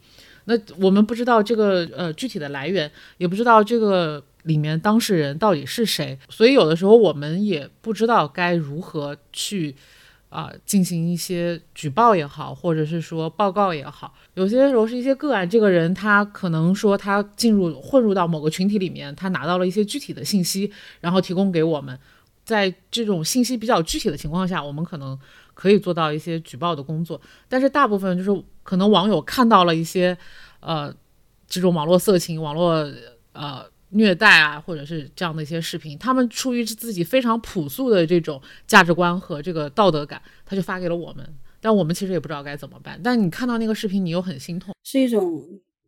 [0.51, 9.77] 那我们不知道这个呃具体的来源，也不知道这个里面当事人到底是谁，所以有的时候我们也不知道该如何去。
[10.31, 20.71] 啊，进行一些举报也好，或者是说报告也好，有些时候是一些个案，这个人他可能说他进入混入到某个群体里面，他拿到了一些具体的信息，
[21.01, 21.99] 然后提供给我们，
[22.51, 25.19] 在这种信息比较具体的情况下，我们可能
[25.55, 30.17] 可以做到一些举报的工作，但是大部分就是可能网友看到了一些，
[30.61, 30.95] 呃，
[31.47, 32.71] 这种网络色情、网络
[33.33, 33.65] 呃。
[33.93, 41.29] 虐待啊，或者是这样的一些视频，他们出于自己非常朴素的这种价值观和这个道德感，他就发给了我们，
[41.61, 43.01] 但我们其实也不知道该怎么办。
[43.03, 45.43] 但你看到那个视频，你又很心痛，是一种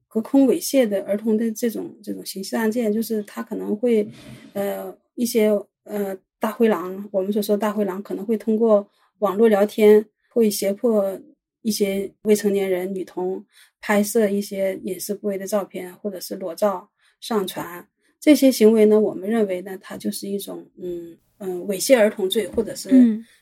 [0.09, 4.05] 隔空猥亵的儿童的这种这种刑事案件，就是他可能会，
[4.53, 5.51] 呃，一些
[5.85, 6.13] 呃
[6.43, 8.85] 大灰狼，我们所说大灰狼可能会通过
[9.21, 11.17] 网络聊天，会胁迫
[11.61, 13.47] 一些未成年人女童
[13.81, 16.91] 拍摄一些隐私部位的照片，或者是裸照
[17.21, 17.87] 上传。
[18.19, 22.91] 这些行为呢，我们认为呢，它就是一种嗯嗯猥亵儿童罪，或者是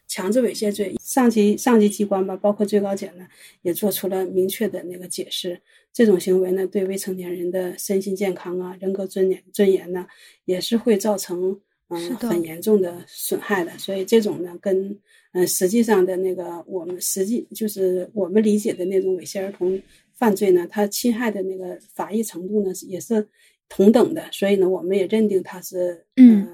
[0.06, 0.94] 强制猥亵罪。
[1.00, 3.26] 上级上级机关吧，包括最高检呢，
[3.62, 5.58] 也做出了明确的那个解释。
[5.90, 10.06] 这种行为呢，对未成年人的身心健康啊、人格尊严尊严呢，
[10.44, 11.58] 也是会造成
[11.90, 13.70] 嗯很严重的损害的。
[13.78, 14.98] 所以这种呢，跟
[15.32, 19.80] 嗯实际上的那个我们实际就是我们理解的那种猥亵儿童
[20.14, 23.28] 犯罪呢，它侵害的那个法益程度呢，也是。
[23.72, 26.44] 同等的，所以呢，我们也认定它是嗯，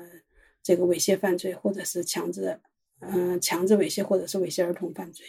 [0.62, 2.58] 这个猥亵犯罪，或者是强制，
[3.00, 5.24] 嗯，强制猥亵，或者是猥亵儿童犯罪。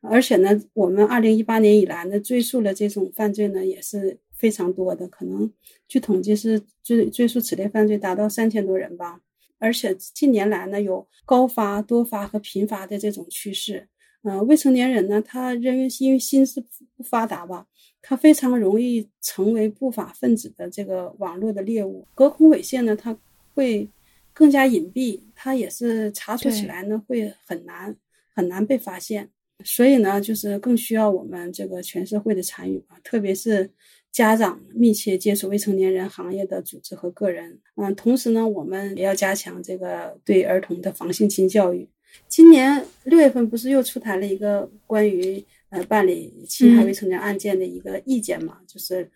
[0.00, 5.52] 而且呢，我们二零一八年以来呢，追溯了这种犯罪呢也是非常多的，可能
[5.88, 9.20] 据统计是追追溯此类犯罪达到三千多人吧。
[9.64, 13.88] 而且近年来呢，有高发、多发和频发的这种趋势。
[14.22, 16.62] 嗯，未成年人呢，他认为因为心智
[16.94, 17.66] 不发达吧，
[18.02, 22.06] 他非常容易成为不法分子的这个网络的猎物。
[22.14, 23.16] 隔空猥亵呢，他
[23.54, 23.88] 会
[24.34, 27.96] 更加隐蔽，他也是查处起来呢会很难
[28.34, 29.30] 很难被发现。
[29.64, 33.70] 所以呢，就是更需要我们这个全社会的参与吧，特别是。
[34.14, 41.88] 家长密切接触未成年人行业的组织和个人，嗯，同时呢，我们也要加强这个对儿童的防性侵教育。
[42.28, 48.60] 今年六月份不是又出台了一个关于呃办理侵害未成年案件的一个意见嘛？
[48.68, 49.10] 就是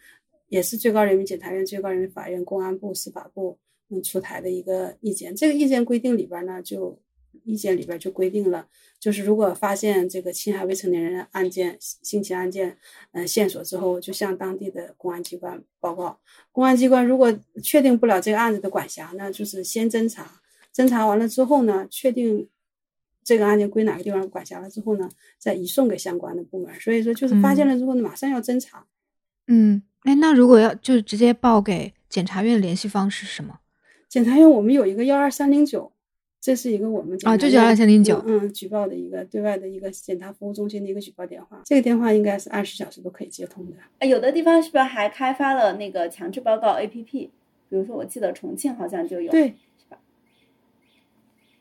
[0.49, 3.57] 也是最高人民检察院、最高人民法院、公安部、司法部
[3.91, 5.33] 嗯出台的一个意见。
[5.33, 6.99] 这个意见规定里边呢，就
[7.49, 8.67] 意见里边就规定了。
[9.01, 12.77] 就是如果发现这个侵害未成年人案件、性侵案件，
[13.13, 16.19] 嗯，线索之后，就向当地的公安机关报告。
[16.53, 17.33] 公安机关如果
[17.63, 20.41] 确定不了这个案子的管辖呢，就是先侦查，
[20.75, 22.49] 侦查完了之后呢，确定
[23.23, 26.75] 这个案件归哪个地方管辖了之后呢，再移送给相关的部门。
[26.81, 28.85] 所以说，就是发现了之后呢，马上要侦查。
[29.47, 33.61] 嗯，哎，那如果要就直接报给检察院联系方式是什么？
[34.09, 35.93] 检察院我们有一个幺二三零九。
[36.41, 41.61] 这是一个我们啊，就叫二三零九，嗯，举报的一个对外的一个检察服务中心的一个举报电话。
[41.65, 43.73] 这个电话应该是二十小时都可以接通的。
[43.99, 47.29] 啊有的地方是不是还开发了那个强制报告 APP？
[47.71, 49.99] 比如说，我记得重庆好像就有，对，是吧？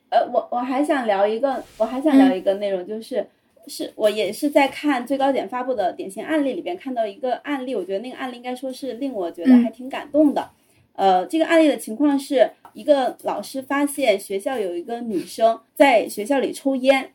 [0.09, 3.27] 呃，我我还想聊一个，我还想聊一个内容，就是
[3.67, 10.51] 是我也是在看最高检发布的典型案例里边看到一个案例，我觉得那个案例应该说是令我觉得还挺感动的。
[10.97, 17.11] 呃，这个案例的情况是一个老师发现学校有一个女生在学校里抽烟，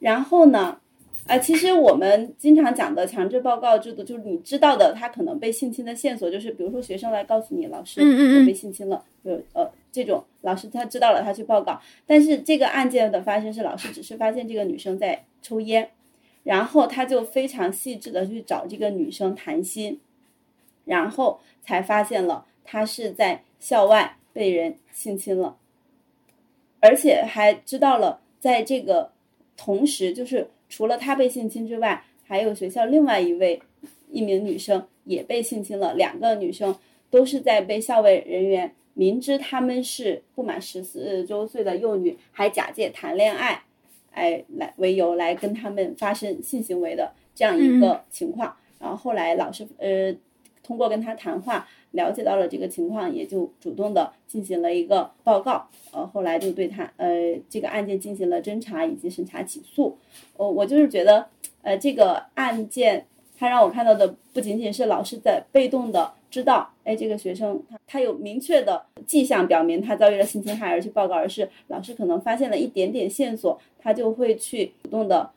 [0.00, 0.80] 然后呢，
[1.28, 11.80] 啊，其实我们经常讲的强制报告制度，就是你知道的，他可能被性侵的线索，就是比如说学生来告诉你，老师我被性侵了，就呃这种老师他知道了，他去报告。
[12.04, 15.88] 但是这个案件的发生是老师只是发现这个女生在抽烟，
[16.42, 20.00] 然后他就非常细致的去找这个女生谈心，
[20.84, 22.46] 然后才发现了。
[22.70, 25.56] 他是在校外被人性侵了，
[26.78, 29.10] 而且还知道了，在这个
[29.56, 33.60] 同时，就是除了他被性侵之外，还有学校另外一位
[34.08, 35.94] 一名女生也被性侵了。
[35.94, 36.72] 两个女生
[37.10, 43.64] 都是在被校外人员明知他们是不满十四周岁的幼女，还假借谈恋爱，
[44.12, 48.56] 哎来为由来跟他们发生性行为的这样一个情况。
[48.78, 50.14] 然后后来老师呃
[50.70, 51.66] 通过跟他谈话。
[51.92, 59.98] 了解到了这个情况，也就主动的进行了一个报告，呃，后来就对他，呃，这个案件进行了侦查以及审查起诉。
[60.36, 61.26] 我我就是觉得，
[61.62, 63.04] 呃，这个案件，
[63.36, 75.28] 他让我看到的不仅仅是老师在被动的知道，哎，这个学生他他有明确的迹象表明他遭遇了性侵害而去报告，而是老师可能发现了一点点线索，他就会去主动的。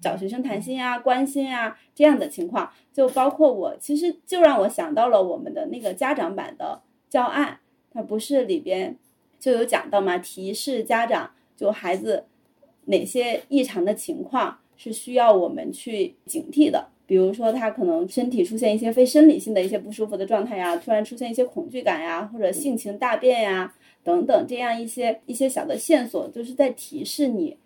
[0.00, 7.60] 找学生谈心啊，关心啊，这样的情况，就包括我，其实就让我想到了我们的那个家长版的教案，
[7.92, 8.96] 它不是里边
[9.38, 10.18] 就有讲到嘛？
[10.18, 12.24] 提示家长，就孩子
[12.86, 23.72] 哪些异常的情况是需要我们去警惕的，比如说他可能身体出现一些非生理性的一些不舒服的状态呀，突然出现一些恐惧感呀，或者性情大变呀，
[24.02, 27.56] 等等，这样一些一些小的线索，就是在提示你。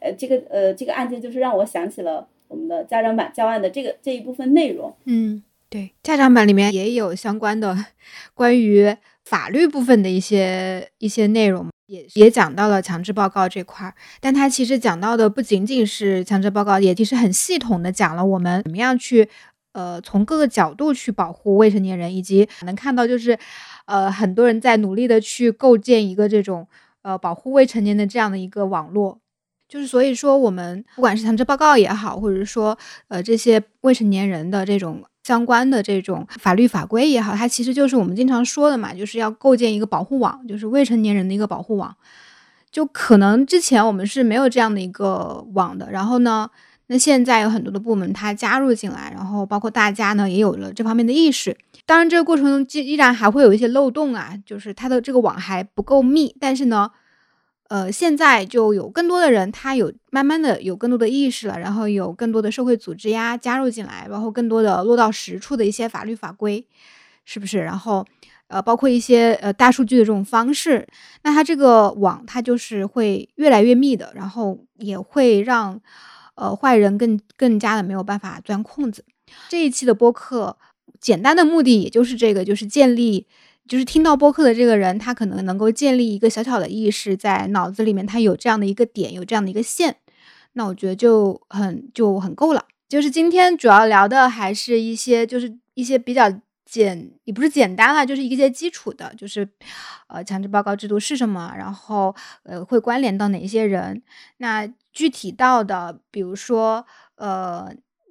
[0.00, 4.94] 呃，这个呃，这个案件就是让我想起了我们的家长版教案的这个这一部分内容。
[5.04, 7.76] 嗯，对，家长版里面也有相关的
[8.34, 13.94] 关于法律部分的一些一些内容，也也讲到了强制报告这块儿。
[14.20, 19.28] 但它其实讲到的不仅仅是强制报告，也其实很系统的讲了我们怎么样去
[19.72, 23.38] 呃从各个角度去保护未成年人，以及能看到就是
[23.86, 26.66] 呃很多人在努力的去构建一个这种
[27.02, 29.18] 呃保护未成年的这样的一个网络。
[29.68, 32.76] 就是所以说，我们不管是强制报告也好，或者是说，
[33.08, 41.94] 呃，这些未成年人的这种相关的这种法律法规也好，它其实就是我们经常说的嘛，就是要构建一个保护网，就是未成年人的一个保护网。
[42.70, 46.48] 就可能之前我们是没有这样的一个网的，然后呢，
[46.86, 51.54] 那现在有很多的部门它加入进来，然后包括大家呢也有了这方面的意识。
[51.84, 56.90] 当然，这个过程中依然还会有一些漏洞啊，就是它的这个网还不够密，但是呢。
[57.68, 66.66] 呃，现在就有更多的人，他有慢慢的有更多的意识了，然后有更多的社会组织呀加入进来，然后更多的落到实处的一些法律法规，
[67.26, 67.58] 是不是？
[67.58, 68.06] 然后，
[68.46, 70.88] 呃，包括一些呃大数据的这种方式，
[71.24, 75.78] 那它这个网它就是会越来越密的，然后也会让
[76.36, 79.04] 呃坏人更更加的没有办法钻空子。
[79.50, 80.56] 这一期的播客
[80.98, 83.26] 简单的目的也就是这个，就是建立，
[83.68, 89.96] 就是听到播客的这个人，他可能能够建立一个小小的意识在脑子里面，他有这样的一个点，有这样的一个线，
[90.54, 92.64] 那我觉得就很就很够了。
[92.88, 96.32] 就是今天主要聊的还是一些，就是一些比较
[96.64, 99.48] 简，也不是简单了，就是一些基础的，就是
[100.08, 102.14] 呃强制报告制度是什么，然后
[102.44, 104.02] 呃会关联到哪一些人，
[104.38, 106.84] 那具体到的，比如说
[107.16, 107.70] 呃。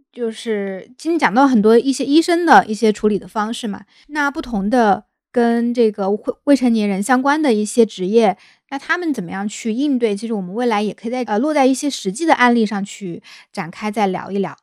[0.10, 8.38] 就是今天讲到很多一些医生的一些处理的方式嘛，那不同的跟这个未未成年人相关的一些职业，
[8.70, 10.16] 那他们怎么样去应对？
[10.16, 13.22] 其实我们未来也可以在呃落在一些实际的案例上去
[13.52, 14.56] 展开再聊一聊。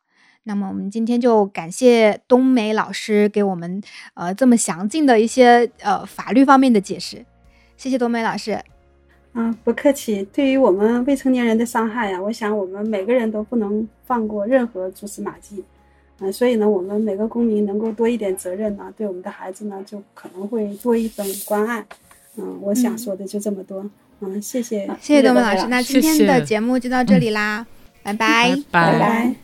[0.45, 3.81] 那么我们今天就感谢冬梅老师给我们
[4.15, 7.25] 呃这么详尽的一些呃法律方面的解释，
[7.77, 8.61] 谢谢冬梅老师。
[9.33, 10.23] 啊，不客气。
[10.33, 15.65] 对于我们未成年人的伤害呀，我想我们每个人都不能放过任何蛛丝马迹。
[16.21, 21.85] 嗯，所以呢，我们每个公民能够多一点责任呢，对我们的孩子呢，就可能会多一份关爱。
[22.37, 23.85] 嗯，我想说的就这么多。
[24.21, 25.67] 嗯，谢谢，谢谢东文老师。
[25.69, 27.67] 那今天的节目就到这里啦，
[28.03, 29.35] 拜拜，拜拜。